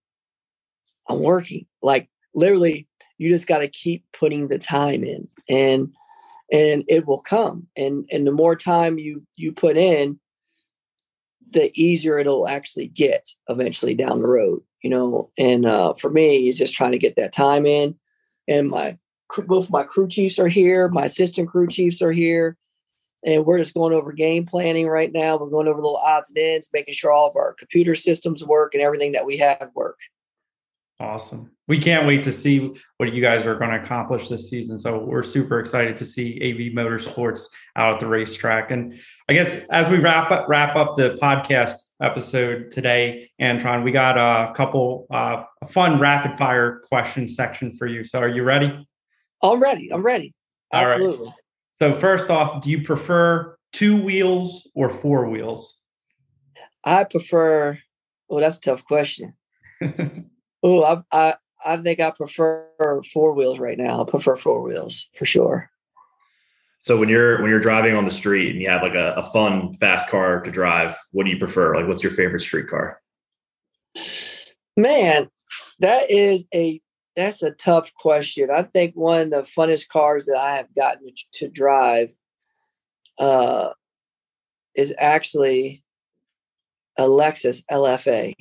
I'm 1.09 1.23
working. 1.23 1.67
Like 1.83 2.09
literally, 2.35 2.89
you 3.19 3.29
just 3.29 3.47
got 3.47 3.59
to 3.59 3.69
keep 3.69 4.05
putting 4.13 4.49
the 4.49 4.59
time 4.59 5.05
in 5.05 5.29
and 5.49 5.93
and 6.53 6.85
it 6.89 7.07
will 7.07 7.21
come. 7.21 7.67
And 7.77 8.07
and 8.13 8.27
the 8.27 8.33
more 8.33 8.57
time 8.57 8.99
you 8.99 9.27
you 9.37 9.53
put 9.53 9.77
in, 9.77 10.19
the 11.51 11.71
easier 11.75 12.19
it'll 12.19 12.49
actually 12.49 12.89
get 12.89 13.29
eventually 13.49 13.95
down 13.95 14.21
the 14.21 14.29
road. 14.29 14.63
You 14.83 14.91
know, 14.91 15.31
and 15.39 15.65
uh, 15.65 15.95
for 15.95 16.11
me, 16.11 16.49
it's 16.49 16.59
just 16.59 16.75
trying 16.75 16.93
to 16.93 16.99
get 16.99 17.17
that 17.17 17.33
time 17.33 17.65
in. 17.65 17.97
And 18.47 18.69
my 18.69 18.99
both 19.47 19.71
my 19.71 19.83
crew 19.83 20.09
chiefs 20.09 20.39
are 20.39 20.49
here, 20.49 20.89
my 20.89 21.07
assistant 21.07 21.49
crew 21.49 21.67
chiefs 21.67 22.03
are 22.03 22.13
here, 22.13 22.59
and 23.25 23.47
we're 23.47 23.59
just 23.59 23.75
going 23.75 23.95
over 23.95 24.13
game 24.13 24.45
planning 24.45 24.87
right 24.87 25.11
now. 25.11 25.39
We're 25.39 25.49
going 25.49 25.67
over 25.67 25.79
little 25.79 25.97
odds 25.97 26.29
and 26.29 26.39
ends, 26.39 26.71
making 26.73 26.95
sure 26.95 27.11
all 27.11 27.29
of 27.29 27.37
our 27.37 27.55
computer 27.55 27.95
systems 27.95 28.45
work 28.45 28.75
and 28.75 28.83
everything 28.83 29.13
that 29.13 29.27
we 29.27 29.39
have 29.39 29.71
work. 29.75 29.99
Awesome. 31.01 31.51
We 31.67 31.79
can't 31.79 32.07
wait 32.07 32.23
to 32.25 32.31
see 32.31 32.73
what 32.99 33.13
you 33.13 33.21
guys 33.21 33.47
are 33.47 33.57
going 33.57 33.71
to 33.71 33.81
accomplish 33.81 34.29
this 34.29 34.49
season. 34.49 34.79
So 34.79 34.99
we're 34.99 35.25
super 35.25 35.59
excited 35.59 35.97
to 35.97 36.05
see 36.05 36.39
AB 36.41 36.73
Motorsports 36.73 37.49
out 37.75 37.95
at 37.95 38.01
the 38.01 38.07
racetrack. 38.07 38.71
And 38.71 39.01
I 39.29 39.33
guess 39.33 39.57
as 39.71 39.91
we 39.91 39.99
wrap 39.99 40.31
up 40.31 40.49
wrap 40.49 40.77
up 40.77 40.95
the 40.95 41.19
podcast 41.21 41.75
episode 42.01 42.71
today, 42.71 43.29
Antron, 43.41 43.83
we 43.83 43.91
got 43.91 44.17
a 44.17 44.55
couple 44.55 45.07
uh, 45.13 45.43
a 45.63 45.67
fun 45.67 45.99
rapid 45.99 46.39
fire 46.39 46.81
question 46.89 47.27
section 47.27 47.77
for 47.77 47.87
you. 47.87 48.05
So 48.05 48.21
are 48.21 48.29
you 48.29 48.45
ready? 48.45 48.87
I'm 49.43 49.61
ready. 49.61 49.93
I'm 49.93 50.03
ready. 50.03 50.33
Absolutely. 50.73 51.33
So 51.75 51.93
first 51.93 52.31
off, 52.31 52.63
do 52.63 52.71
you 52.71 52.83
prefer 52.83 53.57
two 53.73 54.01
wheels 54.01 54.71
or 54.77 54.89
four 54.89 55.29
wheels? 55.29 55.77
I 56.85 57.03
prefer. 57.03 57.81
Oh, 58.31 58.39
that's 58.39 58.59
a 58.59 58.61
tough 58.61 58.85
question. 58.85 59.35
Oh, 60.65 60.83
I, 60.83 61.03
I 61.13 61.35
I 61.65 61.77
think 61.77 62.01
I 62.01 62.11
prefer 62.11 62.67
four 63.13 63.35
wheels 63.35 63.59
right 63.59 63.79
now. 63.79 64.03
I 64.03 64.11
prefer 64.11 64.37
four 64.37 64.63
wheels 64.63 65.09
for 65.17 65.27
sure. 65.27 65.71
So 66.81 66.99
when 66.99 67.09
you're 67.09 67.41
when 67.41 67.51
you're 67.51 67.61
driving 67.61 67.95
on 67.95 68.05
the 68.05 68.11
street 68.11 68.51
and 68.51 68.61
you 68.61 68.69
have 68.69 68.83
like 68.83 68.95
a, 68.95 69.13
a 69.13 69.23
fun 69.23 69.73
fast 69.75 70.11
car 70.11 70.41
to 70.41 70.51
drive, 70.51 70.97
what 71.13 71.25
do 71.25 71.31
you 71.31 71.39
prefer? 71.39 71.75
Like, 71.75 71.87
what's 71.87 72.03
your 72.03 72.13
favorite 72.13 72.41
street 72.41 72.69
car? 72.69 73.01
Man, 74.77 75.29
that 75.81 76.11
is 76.11 76.47
a 76.55 76.81
that's 77.17 77.43
a 77.43 77.53
tough 77.53 77.95
question. 77.95 78.51
I 78.51 78.63
think 78.63 78.95
one 78.95 79.21
of 79.23 79.31
the 79.31 79.43
funnest 79.43 79.89
cars 79.89 80.27
that 80.27 80.37
I 80.37 80.57
have 80.57 80.75
gotten 80.75 81.11
to 81.35 81.49
drive 81.49 82.13
uh, 83.19 83.71
is 84.75 84.95
actually 84.99 85.85
a 86.99 87.05
Lexus 87.05 87.63
LFA. 87.71 88.35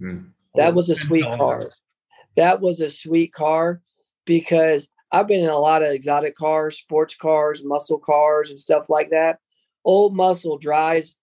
Mm. 0.00 0.32
That 0.58 0.74
was 0.74 0.90
a 0.90 0.96
sweet 0.96 1.30
car. 1.30 1.60
That 2.36 2.60
was 2.60 2.80
a 2.80 2.88
sweet 2.88 3.32
car 3.32 3.80
because 4.26 4.88
I've 5.10 5.28
been 5.28 5.44
in 5.44 5.50
a 5.50 5.58
lot 5.58 5.82
of 5.82 5.92
exotic 5.92 6.34
cars, 6.34 6.78
sports 6.78 7.16
cars, 7.16 7.64
muscle 7.64 7.98
cars, 7.98 8.50
and 8.50 8.58
stuff 8.58 8.90
like 8.90 9.10
that. 9.10 9.38
Old 9.84 10.14
muscle 10.14 10.58
drives 10.58 11.16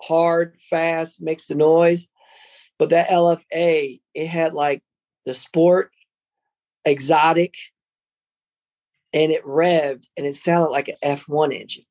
hard, 0.00 0.56
fast, 0.60 1.22
makes 1.22 1.46
the 1.46 1.54
noise. 1.54 2.08
But 2.78 2.90
that 2.90 3.08
LFA, 3.08 4.00
it 4.14 4.26
had 4.26 4.52
like 4.52 4.82
the 5.24 5.32
sport, 5.32 5.92
exotic, 6.84 7.54
and 9.12 9.32
it 9.32 9.44
revved 9.44 10.08
and 10.16 10.26
it 10.26 10.34
sounded 10.34 10.70
like 10.70 10.88
an 10.88 10.96
F1 11.02 11.58
engine. 11.58 11.84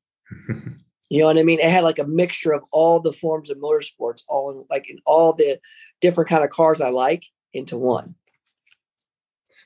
You 1.08 1.20
know 1.20 1.26
what 1.26 1.38
I 1.38 1.44
mean? 1.44 1.60
It 1.60 1.70
had 1.70 1.84
like 1.84 1.98
a 1.98 2.06
mixture 2.06 2.52
of 2.52 2.64
all 2.72 3.00
the 3.00 3.12
forms 3.12 3.50
of 3.50 3.58
motorsports, 3.58 4.24
all 4.28 4.50
in 4.50 4.64
like 4.68 4.88
in 4.90 4.98
all 5.06 5.32
the 5.32 5.60
different 6.00 6.28
kind 6.28 6.44
of 6.44 6.50
cars 6.50 6.80
I 6.80 6.90
like 6.90 7.24
into 7.52 7.76
one. 7.76 8.16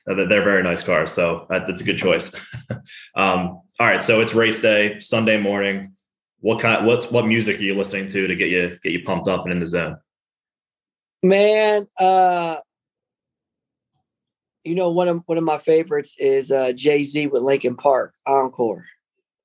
They're 0.05 0.27
very 0.27 0.63
nice 0.63 0.81
cars, 0.81 1.11
so 1.11 1.45
that's 1.49 1.81
a 1.81 1.83
good 1.83 1.97
choice. 1.97 2.33
um, 3.15 3.61
all 3.79 3.87
right, 3.87 4.03
so 4.03 4.21
it's 4.21 4.33
race 4.33 4.61
day, 4.61 4.99
Sunday 4.99 5.39
morning. 5.39 5.93
What 6.39 6.59
kind? 6.59 6.85
What 6.85 7.11
what 7.11 7.27
music 7.27 7.59
are 7.59 7.63
you 7.63 7.75
listening 7.75 8.07
to 8.07 8.27
to 8.27 8.35
get 8.35 8.49
you 8.49 8.79
get 8.83 8.91
you 8.91 9.03
pumped 9.03 9.27
up 9.27 9.43
and 9.43 9.51
in 9.51 9.59
the 9.59 9.67
zone? 9.67 9.97
Man, 11.23 11.87
uh, 11.97 12.57
you 14.63 14.75
know 14.75 14.89
one 14.89 15.07
of 15.07 15.21
one 15.27 15.37
of 15.37 15.43
my 15.43 15.59
favorites 15.59 16.15
is 16.17 16.51
uh, 16.51 16.71
Jay 16.73 17.03
Z 17.03 17.27
with 17.27 17.43
Linkin 17.43 17.75
Park 17.75 18.15
Encore. 18.25 18.85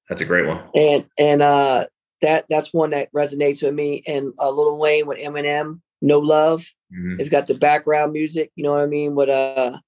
That's 0.09 0.23
a 0.23 0.27
great 0.27 0.47
one. 0.47 0.63
And 0.75 1.07
and 1.19 1.43
uh 1.43 1.87
that 2.23 2.47
that's 2.49 2.73
one 2.73 2.91
that 2.91 3.13
resonates 3.13 3.63
with 3.63 3.75
me. 3.75 4.03
And 4.07 4.33
uh, 4.39 4.51
Lil 4.51 4.79
Wayne 4.79 5.07
with 5.07 5.19
Eminem, 5.19 5.81
No 6.01 6.19
Love. 6.19 6.67
Mm-hmm. 6.93 7.21
It's 7.21 7.29
got 7.29 7.47
the 7.47 7.59
background 7.59 8.13
music, 8.13 8.53
you 8.55 8.65
know 8.65 8.73
what 8.73 8.83
I 8.83 8.87
mean? 8.87 9.15
With 9.15 9.29
uh 9.29 9.79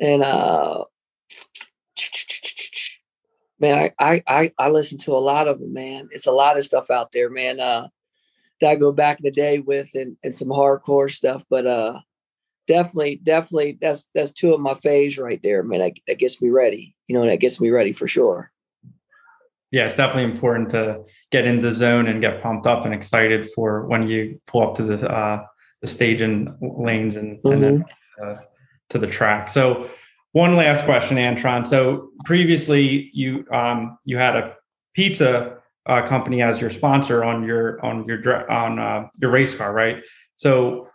and 0.00 0.22
uh 0.22 0.84
man, 3.60 3.90
I 3.98 4.22
I 4.26 4.52
I 4.58 4.70
listen 4.70 4.98
to 4.98 5.12
a 5.12 5.18
lot 5.18 5.48
of 5.48 5.60
them, 5.60 5.72
man. 5.72 6.08
It's 6.12 6.26
a 6.26 6.32
lot 6.32 6.56
of 6.56 6.64
stuff 6.64 6.90
out 6.90 7.12
there, 7.12 7.28
man. 7.28 7.60
Uh 7.60 7.88
that 8.60 8.70
I 8.70 8.76
go 8.76 8.92
back 8.92 9.18
in 9.18 9.24
the 9.24 9.30
day 9.30 9.58
with 9.58 9.90
and, 9.94 10.16
and 10.22 10.34
some 10.34 10.48
hardcore 10.48 11.10
stuff. 11.10 11.44
But 11.50 11.66
uh 11.66 12.00
definitely, 12.66 13.20
definitely 13.22 13.78
that's 13.80 14.08
that's 14.14 14.32
two 14.32 14.54
of 14.54 14.60
my 14.60 14.74
faves 14.74 15.20
right 15.20 15.42
there, 15.42 15.62
man. 15.62 15.80
That, 15.80 15.92
that 16.06 16.18
gets 16.18 16.40
me 16.40 16.48
ready. 16.48 16.96
You 17.06 17.18
know, 17.18 17.26
that 17.26 17.40
gets 17.40 17.60
me 17.60 17.68
ready 17.68 17.92
for 17.92 18.08
sure 18.08 18.51
yeah, 19.72 19.86
it's 19.86 19.96
definitely 19.96 20.30
important 20.30 20.68
to 20.70 21.02
get 21.30 21.46
in 21.46 21.62
the 21.62 21.72
zone 21.72 22.06
and 22.06 22.20
get 22.20 22.42
pumped 22.42 22.66
up 22.66 22.84
and 22.84 22.94
excited 22.94 23.50
for 23.50 23.86
when 23.86 24.06
you 24.06 24.40
pull 24.46 24.68
up 24.68 24.74
to 24.76 24.82
the 24.82 25.10
uh, 25.10 25.44
the 25.80 25.86
stage 25.88 26.22
and 26.22 26.50
lanes 26.60 27.16
and, 27.16 27.38
mm-hmm. 27.38 27.52
and 27.52 27.62
then 27.62 27.78
mm-hmm. 27.78 28.30
uh, 28.30 28.36
to 28.90 28.98
the 28.98 29.06
track. 29.06 29.48
So, 29.48 29.88
one 30.32 30.56
last 30.56 30.84
question, 30.84 31.16
Antron. 31.16 31.66
So 31.66 32.10
previously, 32.26 33.10
you 33.14 33.46
um, 33.50 33.98
you 34.04 34.18
had 34.18 34.36
a 34.36 34.54
pizza 34.94 35.58
uh, 35.86 36.06
company 36.06 36.42
as 36.42 36.60
your 36.60 36.70
sponsor 36.70 37.24
on 37.24 37.42
your 37.42 37.82
on 37.84 38.04
your 38.06 38.50
on 38.50 38.78
uh, 38.78 39.08
your 39.20 39.30
race 39.30 39.54
car, 39.54 39.72
right? 39.72 40.04
So 40.36 40.88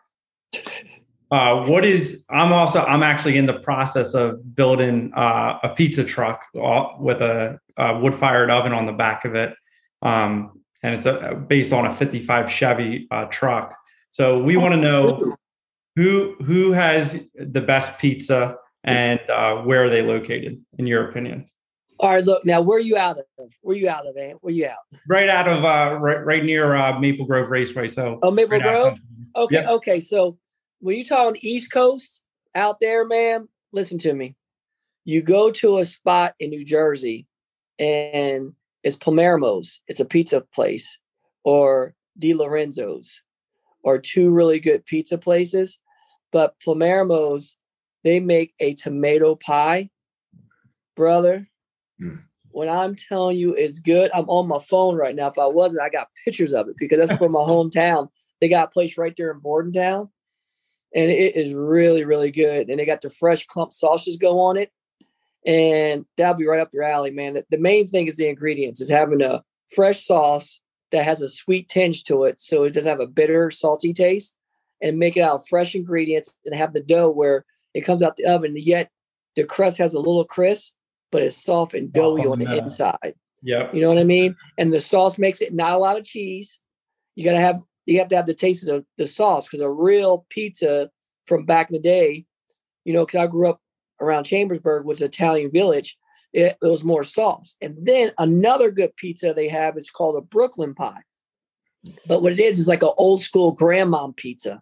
uh, 1.30 1.66
what 1.66 1.84
is 1.84 2.24
i'm 2.30 2.54
also 2.54 2.82
i'm 2.84 3.04
actually 3.04 3.38
in 3.38 3.46
the 3.46 3.60
process 3.60 4.14
of 4.14 4.56
building 4.56 5.12
uh, 5.14 5.60
a 5.62 5.70
pizza 5.76 6.02
truck 6.02 6.42
with 6.54 7.22
a, 7.22 7.60
a 7.78 8.00
wood 8.00 8.16
fired 8.16 8.50
oven 8.50 8.74
on 8.74 8.86
the 8.86 8.92
back 8.92 9.26
of 9.26 9.36
it. 9.36 9.54
Um, 10.02 10.62
and 10.84 10.94
it's 10.94 11.06
a, 11.06 11.36
based 11.48 11.74
on 11.74 11.86
a 11.86 11.94
55 11.94 12.52
chevy 12.52 13.08
uh, 13.12 13.26
truck. 13.26 13.76
So 14.12 14.40
we 14.40 14.58
want 14.58 14.74
to 14.74 14.80
know 14.80 15.36
who 15.96 16.36
who 16.44 16.72
has 16.72 17.24
the 17.36 17.62
best 17.62 17.98
pizza 17.98 18.58
and 18.84 19.20
uh, 19.30 19.58
where 19.58 19.86
are 19.86 19.90
they 19.90 20.02
located 20.02 20.64
in 20.78 20.88
your 20.88 21.10
opinion? 21.10 21.50
All 22.00 22.12
right 22.12 22.24
look 22.24 22.46
now 22.46 22.62
where 22.62 22.78
are 22.78 22.82
you 22.82 22.98
out 22.98 23.18
of? 23.18 23.26
Where 23.62 23.76
are 23.76 23.78
you 23.78 23.90
out 23.90 24.08
of 24.08 24.16
man? 24.16 24.36
Where 24.42 24.52
are 24.52 24.56
you 24.56 24.68
out? 24.68 24.78
Right 25.08 25.30
out 25.30 25.48
of 25.48 25.66
uh, 25.66 25.98
right, 26.00 26.24
right 26.26 26.46
near 26.46 26.76
uh, 26.76 27.00
maple 27.00 27.26
grove 27.26 27.50
raceway 27.50 27.88
so. 27.88 28.20
Oh 28.22 28.32
maple 28.32 28.58
right 28.58 28.62
grove? 28.62 29.00
okay 29.36 29.56
yep. 29.56 29.68
okay 29.68 30.00
so 30.00 30.38
when 30.80 30.98
you 30.98 31.04
talk 31.04 31.28
on 31.28 31.36
East 31.42 31.72
Coast 31.72 32.22
out 32.54 32.80
there, 32.80 33.06
man, 33.06 33.48
listen 33.72 33.98
to 34.00 34.14
me. 34.14 34.36
You 35.06 35.22
go 35.22 35.52
to 35.52 35.78
a 35.78 35.86
spot 35.86 36.34
in 36.40 36.50
New 36.50 36.66
Jersey 36.66 37.27
and 37.80 38.54
it's 38.84 38.96
Palermo's, 38.96 39.82
it's 39.88 40.00
a 40.00 40.06
pizza 40.06 40.42
place, 40.42 41.00
or 41.44 41.96
DeLorenzo's, 42.20 43.24
or 43.84 44.00
two 44.00 44.30
really 44.30 44.60
good 44.60 44.86
pizza 44.86 45.18
places. 45.18 45.80
But 46.32 46.56
Palermo's, 46.66 47.58
they 48.04 48.20
make 48.20 48.54
a 48.60 48.74
tomato 48.74 49.36
pie, 49.36 49.90
brother. 50.96 51.48
Mm. 52.02 52.24
When 52.50 52.70
I'm 52.70 52.96
telling 52.96 53.38
you 53.38 53.54
it's 53.54 53.80
good, 53.80 54.10
I'm 54.14 54.30
on 54.30 54.48
my 54.48 54.60
phone 54.60 54.96
right 54.96 55.16
now. 55.16 55.28
If 55.28 55.38
I 55.38 55.46
wasn't, 55.46 55.84
I 55.84 55.90
got 55.90 56.08
pictures 56.26 56.54
of 56.54 56.68
it 56.70 56.76
because 56.78 56.98
that's 56.98 57.20
from 57.20 57.34
my 57.34 57.40
hometown. 57.48 58.10
They 58.42 58.50
got 58.50 58.68
a 58.68 58.72
place 58.72 58.98
right 58.98 59.14
there 59.16 59.32
in 59.32 59.40
Bordentown 59.40 60.10
and 60.96 61.12
it 61.12 61.36
is 61.36 61.54
really 61.54 62.06
really 62.06 62.32
good. 62.32 62.70
And 62.70 62.80
they 62.80 62.86
got 62.86 63.02
the 63.02 63.10
fresh 63.10 63.46
clump 63.46 63.74
sauces 63.74 64.18
go 64.18 64.40
on 64.40 64.58
it, 64.58 64.72
and 65.48 66.06
that'll 66.18 66.36
be 66.36 66.46
right 66.46 66.60
up 66.60 66.74
your 66.74 66.84
alley, 66.84 67.10
man. 67.10 67.42
The 67.50 67.58
main 67.58 67.88
thing 67.88 68.08
is 68.08 68.18
the 68.18 68.28
ingredients 68.28 68.82
is 68.82 68.90
having 68.90 69.24
a 69.24 69.44
fresh 69.74 70.06
sauce 70.06 70.60
that 70.92 71.06
has 71.06 71.22
a 71.22 71.30
sweet 71.30 71.70
tinge 71.70 72.04
to 72.04 72.26
it, 72.26 72.40
so 72.40 72.66
it 72.66 72.74
doesn't 72.74 72.90
have 72.90 73.00
a 73.00 73.08
bitter, 73.08 73.50
salty 73.50 73.94
taste, 73.94 74.38
and 74.82 75.00
make 75.00 75.16
it 75.16 75.22
out 75.22 75.36
of 75.36 75.48
fresh 75.48 75.74
ingredients 75.74 76.36
and 76.46 76.54
have 76.54 76.74
the 76.74 76.84
dough 76.84 77.10
where 77.10 77.46
it 77.74 77.82
comes 77.82 78.04
out 78.04 78.18
the 78.18 78.26
oven, 78.26 78.56
yet 78.58 78.92
the 79.36 79.46
crust 79.46 79.78
has 79.78 79.94
a 79.94 80.00
little 80.00 80.26
crisp, 80.26 80.74
but 81.12 81.22
it's 81.22 81.42
soft 81.42 81.74
and 81.74 81.94
doughy 81.94 82.26
oh, 82.26 82.34
on 82.34 82.40
the 82.40 82.58
inside. 82.58 83.14
Yeah, 83.42 83.70
you 83.72 83.82
know 83.82 83.90
what 83.90 84.00
I 84.00 84.04
mean. 84.04 84.36
And 84.58 84.74
the 84.74 84.82
sauce 84.82 85.18
makes 85.18 85.42
it 85.42 85.54
not 85.54 85.74
a 85.74 85.78
lot 85.78 85.98
of 85.98 86.04
cheese. 86.04 86.60
You 87.16 87.24
got 87.24 87.34
to 87.34 87.40
have 87.40 87.64
you 87.86 88.00
have 88.00 88.10
to 88.10 88.16
have 88.18 88.26
the 88.26 88.34
taste 88.34 88.68
of 88.68 88.68
the, 88.68 88.86
the 88.98 89.08
sauce 89.08 89.48
because 89.48 89.62
a 89.64 89.70
real 89.70 90.26
pizza 90.30 90.90
from 91.26 91.46
back 91.46 91.70
in 91.70 91.76
the 91.76 91.82
day, 91.82 92.26
you 92.84 92.94
know, 92.94 93.06
because 93.06 93.20
I 93.20 93.28
grew 93.28 93.48
up 93.48 93.62
around 94.02 94.26
Chambersburg 94.26 94.86
was 94.86 95.02
Italian 95.02 95.52
village. 95.52 95.98
It, 96.34 96.58
it, 96.62 96.68
was 96.68 96.84
more 96.84 97.04
sauce. 97.04 97.56
And 97.62 97.76
then 97.82 98.12
another 98.18 98.70
good 98.70 98.96
pizza 98.98 99.34
they 99.34 99.48
have 99.48 99.78
is 99.78 99.90
called 99.90 100.18
a 100.18 100.26
Brooklyn 100.26 100.76
pie. 100.76 101.04
But 102.06 102.22
what 102.22 102.34
it 102.34 102.40
is 102.40 102.60
is 102.60 102.68
like 102.68 102.84
an 102.84 102.92
old 102.98 103.22
school 103.22 103.56
grandmom 103.56 104.16
pizza. 104.16 104.62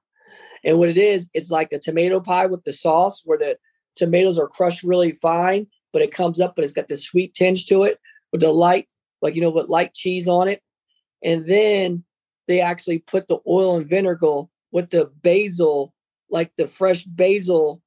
And 0.63 0.77
what 0.77 0.89
it 0.89 0.97
is, 0.97 1.29
it's 1.33 1.51
like 1.51 1.71
a 1.71 1.79
tomato 1.79 2.19
pie 2.19 2.45
with 2.45 2.63
the 2.63 2.73
sauce 2.73 3.21
where 3.25 3.37
the 3.37 3.57
tomatoes 3.95 4.37
are 4.37 4.47
crushed 4.47 4.83
really 4.83 5.11
fine, 5.11 5.67
but 5.93 6.01
it 6.01 6.11
comes 6.11 6.39
up, 6.39 6.55
but 6.55 6.63
it's 6.63 6.73
got 6.73 6.87
the 6.87 6.97
sweet 6.97 7.33
tinge 7.33 7.65
to 7.67 7.83
it 7.83 7.99
with 8.31 8.41
the 8.41 8.51
light, 8.51 8.87
like 9.21 9.35
you 9.35 9.41
know, 9.41 9.49
with 9.49 9.69
light 9.69 9.93
cheese 9.93 10.27
on 10.27 10.47
it. 10.47 10.61
And 11.23 11.45
then 11.45 12.03
they 12.47 12.61
actually 12.61 12.99
put 12.99 13.27
the 13.27 13.39
oil 13.47 13.77
and 13.77 13.87
vinegar 13.87 14.43
with 14.71 14.89
the 14.89 15.11
basil, 15.21 15.93
like 16.29 16.51
the 16.57 16.67
fresh 16.67 17.03
basil 17.03 17.81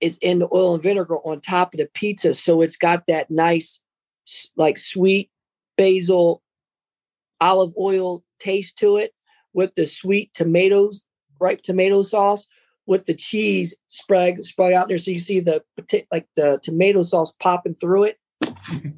is 0.00 0.18
in 0.22 0.38
the 0.38 0.48
oil 0.52 0.74
and 0.74 0.82
vinegar 0.82 1.18
on 1.18 1.40
top 1.40 1.74
of 1.74 1.78
the 1.78 1.88
pizza. 1.94 2.34
So 2.34 2.62
it's 2.62 2.76
got 2.76 3.06
that 3.06 3.30
nice, 3.30 3.80
like 4.56 4.78
sweet 4.78 5.30
basil, 5.76 6.42
olive 7.40 7.72
oil 7.78 8.24
taste 8.38 8.78
to 8.78 8.96
it 8.96 9.12
with 9.52 9.74
the 9.74 9.86
sweet 9.86 10.32
tomatoes, 10.34 11.04
ripe 11.38 11.62
tomato 11.62 12.02
sauce 12.02 12.46
with 12.86 13.06
the 13.06 13.14
cheese 13.14 13.76
spread 13.88 14.42
spread 14.42 14.72
out 14.72 14.88
there. 14.88 14.98
So 14.98 15.10
you 15.10 15.18
see 15.18 15.40
the 15.40 15.62
like 16.10 16.26
the 16.36 16.58
tomato 16.62 17.02
sauce 17.02 17.32
popping 17.32 17.74
through 17.74 18.04
it. 18.04 18.18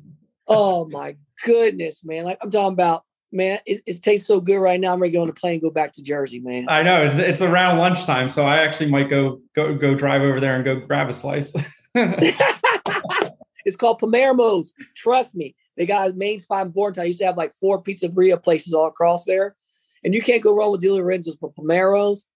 oh 0.47 0.87
my 0.87 1.17
goodness, 1.45 2.05
man. 2.05 2.25
Like 2.25 2.39
I'm 2.41 2.51
talking 2.51 2.73
about 2.73 3.05
man, 3.33 3.59
it, 3.67 3.83
it, 3.87 4.03
tastes 4.03 4.27
so 4.27 4.41
good 4.41 4.59
right 4.59 4.79
now. 4.79 4.93
I'm 4.93 5.01
ready 5.01 5.13
to 5.13 5.19
go 5.19 5.23
on 5.23 5.29
a 5.29 5.33
plane, 5.33 5.55
and 5.55 5.63
go 5.63 5.71
back 5.71 5.93
to 5.93 6.03
Jersey, 6.03 6.41
man. 6.41 6.67
I 6.69 6.83
know 6.83 7.05
it's, 7.05 7.17
it's 7.17 7.41
around 7.41 7.79
lunchtime, 7.79 8.29
so 8.29 8.45
I 8.45 8.59
actually 8.59 8.91
might 8.91 9.09
go 9.09 9.41
go 9.55 9.75
go 9.75 9.95
drive 9.95 10.23
over 10.23 10.39
there 10.39 10.55
and 10.55 10.65
go 10.65 10.77
grab 10.77 11.09
a 11.09 11.13
slice. 11.13 11.55
it's 11.95 13.77
called 13.77 14.01
Palermo's. 14.01 14.75
Trust 14.95 15.35
me, 15.35 15.57
they 15.77 15.87
got 15.87 16.11
a 16.11 16.13
main 16.13 16.39
spot 16.39 16.67
in 16.67 16.73
Bordentown. 16.73 17.05
I 17.05 17.07
used 17.07 17.21
to 17.21 17.27
have 17.27 17.37
like 17.37 17.55
four 17.55 17.83
pizzeria 17.83 18.43
places 18.43 18.75
all 18.75 18.87
across 18.87 19.25
there, 19.25 19.57
and 20.05 20.15
you 20.15 20.23
can't 20.23 20.43
go 20.43 20.55
wrong 20.55 20.73
with 20.73 20.83
DeLorenzo's, 20.83 21.37
but 21.37 21.57
Palermo's, 21.57 22.27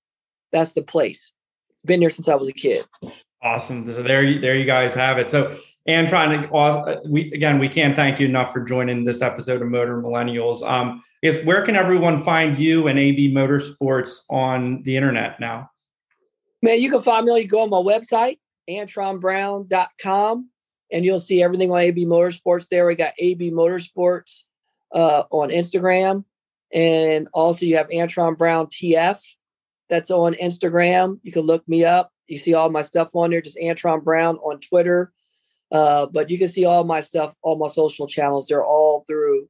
that's 0.52 0.72
the 0.72 0.82
place. 0.82 1.32
Been 1.84 2.00
there 2.00 2.10
since 2.10 2.28
I 2.28 2.34
was 2.34 2.48
a 2.48 2.52
kid. 2.52 2.84
Awesome. 3.42 3.90
So 3.92 4.02
there, 4.02 4.24
you, 4.24 4.40
there 4.40 4.56
you 4.56 4.64
guys 4.64 4.94
have 4.94 5.18
it. 5.18 5.30
So 5.30 5.56
Antron 5.88 6.48
to 6.48 6.54
uh, 6.54 7.00
we 7.06 7.32
again 7.32 7.58
we 7.58 7.68
can't 7.68 7.94
thank 7.94 8.18
you 8.18 8.26
enough 8.26 8.52
for 8.52 8.60
joining 8.60 9.04
this 9.04 9.22
episode 9.22 9.62
of 9.62 9.68
Motor 9.68 10.02
Millennials. 10.02 10.68
Um, 10.68 11.02
is 11.22 11.44
where 11.44 11.64
can 11.64 11.76
everyone 11.76 12.22
find 12.22 12.58
you 12.58 12.88
and 12.88 12.98
AB 12.98 13.32
Motorsports 13.32 14.20
on 14.28 14.82
the 14.82 14.96
internet 14.96 15.38
now? 15.38 15.70
Man, 16.62 16.80
you 16.80 16.90
can 16.90 17.00
find 17.00 17.24
me. 17.24 17.40
You 17.40 17.46
go 17.46 17.62
on 17.62 17.70
my 17.70 17.76
website, 17.76 18.38
antronbrown.com, 18.68 20.50
and 20.92 21.04
you'll 21.04 21.20
see 21.20 21.42
everything 21.42 21.70
on 21.70 21.78
AB 21.78 22.04
Motorsports 22.04 22.68
there. 22.68 22.86
We 22.86 22.96
got 22.96 23.14
AB 23.18 23.52
Motorsports 23.52 24.44
uh, 24.92 25.24
on 25.30 25.50
Instagram, 25.50 26.24
and 26.72 27.28
also 27.32 27.64
you 27.64 27.76
have 27.76 27.88
Antron 27.90 28.36
Brown 28.36 28.66
TF 28.66 29.20
that's 29.88 30.10
on 30.10 30.34
Instagram. 30.34 31.20
You 31.22 31.30
can 31.30 31.42
look 31.42 31.66
me 31.68 31.84
up. 31.84 32.10
You 32.26 32.38
see 32.38 32.54
all 32.54 32.70
my 32.70 32.82
stuff 32.82 33.14
on 33.14 33.30
there. 33.30 33.40
Just 33.40 33.58
Antron 33.58 34.02
Brown 34.02 34.36
on 34.38 34.58
Twitter 34.58 35.12
uh, 35.72 36.06
but 36.06 36.30
you 36.30 36.38
can 36.38 36.48
see 36.48 36.64
all 36.64 36.84
my 36.84 37.00
stuff, 37.00 37.34
all 37.42 37.56
my 37.56 37.66
social 37.66 38.06
channels. 38.06 38.46
They're 38.46 38.64
all 38.64 39.04
through. 39.06 39.48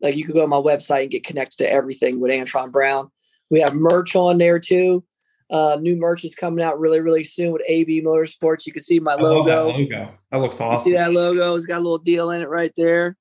Like 0.00 0.16
you 0.16 0.24
can 0.24 0.34
go 0.34 0.42
to 0.42 0.46
my 0.46 0.56
website 0.56 1.02
and 1.02 1.10
get 1.10 1.24
connected 1.24 1.58
to 1.58 1.70
everything 1.70 2.20
with 2.20 2.32
Antron 2.32 2.70
Brown. 2.70 3.10
We 3.50 3.60
have 3.60 3.74
merch 3.74 4.16
on 4.16 4.38
there 4.38 4.58
too. 4.58 5.04
Uh, 5.50 5.78
new 5.80 5.96
merch 5.96 6.24
is 6.24 6.34
coming 6.34 6.64
out 6.64 6.80
really, 6.80 7.00
really 7.00 7.24
soon 7.24 7.52
with 7.52 7.62
AB 7.68 8.02
Motorsports. 8.02 8.66
You 8.66 8.72
can 8.72 8.82
see 8.82 8.98
my 8.98 9.14
logo. 9.14 9.66
That 9.66 9.78
logo. 9.78 10.18
That 10.30 10.38
looks 10.38 10.60
awesome. 10.60 10.90
You 10.90 10.96
see 10.96 10.98
that 10.98 11.12
logo? 11.12 11.54
It's 11.54 11.66
got 11.66 11.78
a 11.78 11.80
little 11.80 11.98
deal 11.98 12.30
in 12.30 12.40
it 12.42 12.48
right 12.48 12.72
there. 12.76 13.16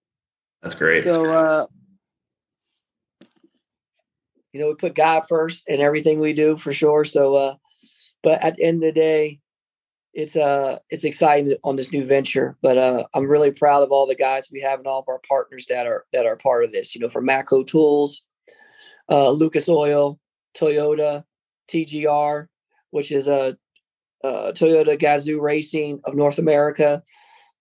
That's 0.61 0.75
great. 0.75 1.03
So, 1.03 1.25
uh, 1.29 1.65
you 4.53 4.61
know, 4.61 4.67
we 4.67 4.75
put 4.75 4.95
God 4.95 5.21
first 5.27 5.67
in 5.67 5.81
everything 5.81 6.19
we 6.19 6.33
do 6.33 6.55
for 6.55 6.71
sure. 6.71 7.05
So, 7.05 7.35
uh, 7.35 7.55
but 8.21 8.41
at 8.41 8.55
the 8.55 8.63
end 8.63 8.83
of 8.83 8.93
the 8.93 8.99
day, 8.99 9.39
it's 10.13 10.35
uh 10.35 10.77
it's 10.89 11.03
exciting 11.03 11.55
on 11.63 11.75
this 11.75 11.91
new 11.91 12.05
venture 12.05 12.55
but 12.61 12.77
uh 12.77 13.03
i'm 13.13 13.29
really 13.29 13.51
proud 13.51 13.81
of 13.81 13.91
all 13.91 14.05
the 14.05 14.15
guys 14.15 14.47
we 14.51 14.61
have 14.61 14.79
and 14.79 14.87
all 14.87 14.99
of 14.99 15.09
our 15.09 15.21
partners 15.27 15.65
that 15.67 15.87
are 15.87 16.05
that 16.13 16.25
are 16.25 16.35
part 16.35 16.63
of 16.63 16.71
this 16.71 16.93
you 16.93 17.01
know 17.01 17.09
from 17.09 17.27
Matco 17.27 17.65
tools 17.65 18.25
uh 19.09 19.29
lucas 19.29 19.67
oil 19.67 20.19
toyota 20.55 21.23
tgr 21.67 22.47
which 22.91 23.11
is 23.11 23.27
a, 23.27 23.57
a 24.23 24.53
toyota 24.53 24.99
gazoo 24.99 25.41
racing 25.41 25.99
of 26.05 26.15
north 26.15 26.37
america. 26.37 27.01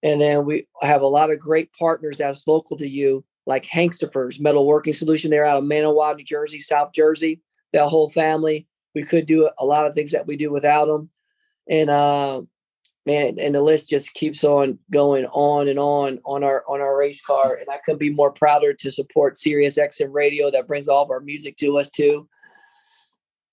And 0.04 0.20
then 0.20 0.44
we 0.44 0.66
have 0.80 1.00
a 1.00 1.06
lot 1.06 1.30
of 1.30 1.38
great 1.38 1.72
partners 1.78 2.18
that's 2.18 2.48
local 2.48 2.76
to 2.78 2.88
you 2.88 3.24
like 3.46 3.64
Hanksterfers 3.64 4.40
metal 4.40 4.66
working 4.66 4.94
solution. 4.94 5.30
They're 5.30 5.46
out 5.46 5.58
of 5.58 5.64
manawa 5.64 6.16
new 6.16 6.24
jersey 6.24 6.58
south 6.58 6.92
jersey 6.92 7.40
that 7.72 7.86
whole 7.86 8.10
family. 8.10 8.66
We 8.96 9.04
could 9.04 9.26
do 9.26 9.48
a 9.58 9.64
lot 9.64 9.86
of 9.86 9.94
things 9.94 10.10
that 10.10 10.26
we 10.26 10.36
do 10.36 10.50
without 10.50 10.86
them 10.86 11.08
and 11.68 11.90
uh, 11.90 12.42
man, 13.06 13.38
and 13.38 13.54
the 13.54 13.60
list 13.60 13.88
just 13.88 14.14
keeps 14.14 14.44
on 14.44 14.78
going 14.90 15.26
on 15.26 15.68
and 15.68 15.78
on 15.78 16.20
on 16.24 16.44
our 16.44 16.64
on 16.68 16.80
our 16.80 16.96
race 16.96 17.22
car. 17.22 17.54
And 17.54 17.68
I 17.70 17.78
couldn't 17.84 17.98
be 17.98 18.10
more 18.10 18.32
prouder 18.32 18.72
to 18.74 18.90
support 18.90 19.36
Sirius 19.36 19.78
XM 19.78 20.12
Radio 20.12 20.50
that 20.50 20.66
brings 20.66 20.88
all 20.88 21.02
of 21.02 21.10
our 21.10 21.20
music 21.20 21.56
to 21.58 21.78
us 21.78 21.90
too. 21.90 22.28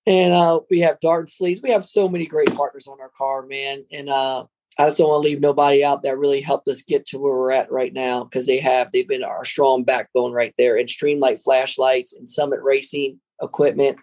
And 0.06 0.32
uh, 0.32 0.60
we 0.70 0.80
have 0.80 1.00
Dart 1.00 1.28
Sleeves. 1.28 1.60
We 1.62 1.70
have 1.70 1.84
so 1.84 2.08
many 2.08 2.26
great 2.26 2.54
partners 2.54 2.86
on 2.86 3.00
our 3.00 3.10
car, 3.16 3.46
man. 3.46 3.84
And 3.92 4.08
uh, 4.08 4.46
I 4.78 4.86
just 4.86 4.98
don't 4.98 5.10
want 5.10 5.22
to 5.22 5.28
leave 5.28 5.40
nobody 5.40 5.84
out 5.84 6.02
that 6.02 6.18
really 6.18 6.40
helped 6.40 6.68
us 6.68 6.82
get 6.82 7.04
to 7.06 7.18
where 7.18 7.34
we're 7.34 7.52
at 7.52 7.70
right 7.70 7.92
now 7.92 8.24
because 8.24 8.46
they 8.46 8.58
have. 8.60 8.90
They've 8.90 9.06
been 9.06 9.22
our 9.22 9.44
strong 9.44 9.84
backbone 9.84 10.32
right 10.32 10.54
there. 10.56 10.78
And 10.78 10.88
Streamlight 10.88 11.42
flashlights 11.42 12.14
and 12.14 12.28
Summit 12.28 12.60
Racing 12.62 13.20
equipment, 13.42 13.98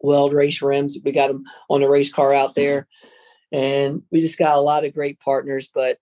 Weld 0.00 0.32
race 0.32 0.62
rims. 0.62 0.98
We 1.04 1.12
got 1.12 1.28
them 1.28 1.44
on 1.68 1.80
the 1.80 1.88
race 1.88 2.12
car 2.12 2.32
out 2.32 2.54
there. 2.54 2.86
And 3.52 4.02
we 4.10 4.20
just 4.20 4.38
got 4.38 4.56
a 4.56 4.60
lot 4.60 4.84
of 4.84 4.94
great 4.94 5.18
partners, 5.20 5.68
but 5.72 5.98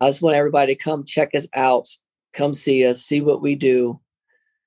I 0.00 0.08
just 0.08 0.22
want 0.22 0.36
everybody 0.36 0.74
to 0.74 0.82
come 0.82 1.04
check 1.04 1.34
us 1.34 1.46
out, 1.54 1.88
come 2.32 2.54
see 2.54 2.84
us, 2.86 3.02
see 3.02 3.20
what 3.20 3.42
we 3.42 3.54
do. 3.54 4.00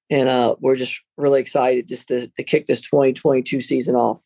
And 0.09 0.29
uh, 0.29 0.55
we're 0.59 0.75
just 0.75 1.01
really 1.17 1.39
excited 1.39 1.87
just 1.87 2.07
to, 2.09 2.27
to 2.27 2.43
kick 2.43 2.65
this 2.65 2.81
2022 2.81 3.61
season 3.61 3.95
off. 3.95 4.23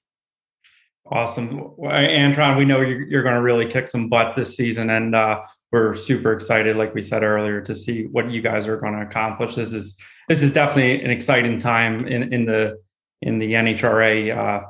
Awesome. 1.10 1.60
Antron, 1.80 2.58
we 2.58 2.66
know 2.66 2.82
you're, 2.82 3.04
you're 3.04 3.24
going 3.24 3.36
to 3.36 3.42
really 3.42 3.66
kick 3.66 3.88
some 3.88 4.10
butt 4.10 4.36
this 4.36 4.56
season. 4.56 4.90
And 4.90 5.16
uh, 5.16 5.42
we're 5.72 5.94
super 5.96 6.34
excited, 6.34 6.76
like 6.76 6.94
we 6.94 7.02
said 7.02 7.24
earlier, 7.24 7.62
to 7.62 7.74
see 7.74 8.08
what 8.08 8.30
you 8.30 8.42
guys 8.42 8.68
are 8.68 8.78
going 8.78 8.94
to 8.94 9.02
accomplish. 9.02 9.56
This 9.56 9.74
is 9.74 9.98
this 10.28 10.44
is 10.44 10.52
definitely 10.52 11.02
an 11.02 11.10
exciting 11.10 11.58
time 11.58 12.06
in, 12.06 12.34
in 12.34 12.46
the 12.46 12.82
in 13.22 13.40
the 13.40 13.54
NHRA 13.54 14.38
uh, 14.38 14.66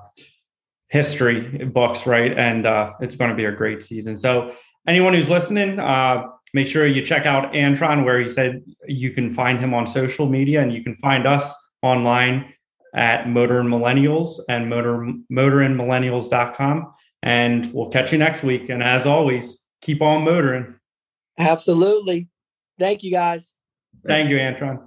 history 0.90 1.66
books, 1.66 2.08
right? 2.08 2.38
And 2.38 2.66
uh, 2.66 2.94
it's 3.02 3.16
going 3.16 3.30
to 3.30 3.36
be 3.36 3.46
a 3.46 3.52
great 3.52 3.84
season. 3.84 4.18
So, 4.18 4.54
anyone 4.88 5.14
who's 5.14 5.30
listening, 5.30 5.80
uh, 5.80 6.28
make 6.54 6.68
sure 6.68 6.88
you 6.88 7.06
check 7.06 7.26
out 7.26 7.54
Antron, 7.54 8.06
where 8.06 8.20
he 8.20 8.30
said 8.30 8.64
you 8.88 9.12
can 9.12 9.34
find 9.34 9.60
him 9.60 9.74
on 9.74 9.86
social 9.88 10.28
media, 10.28 10.62
and 10.62 10.74
you 10.74 10.84
can 10.84 10.96
find 10.96 11.28
us 11.28 11.54
online 11.82 12.54
at 12.96 13.30
Motor 13.30 13.60
and 13.60 13.70
Millennials 13.70 14.40
and 14.50 14.70
motor 14.70 15.08
motorandmillennials.com. 15.32 16.94
And 17.24 17.74
we'll 17.74 17.90
catch 17.90 18.12
you 18.12 18.18
next 18.18 18.44
week. 18.44 18.70
And 18.70 18.82
as 18.82 19.06
always, 19.06 19.64
keep 19.82 20.02
on 20.02 20.24
motoring. 20.24 20.76
Absolutely. 21.38 22.30
Thank 22.80 23.04
you, 23.04 23.12
guys. 23.12 23.54
Thank 24.06 24.30
you, 24.30 24.38
Antron. 24.38 24.87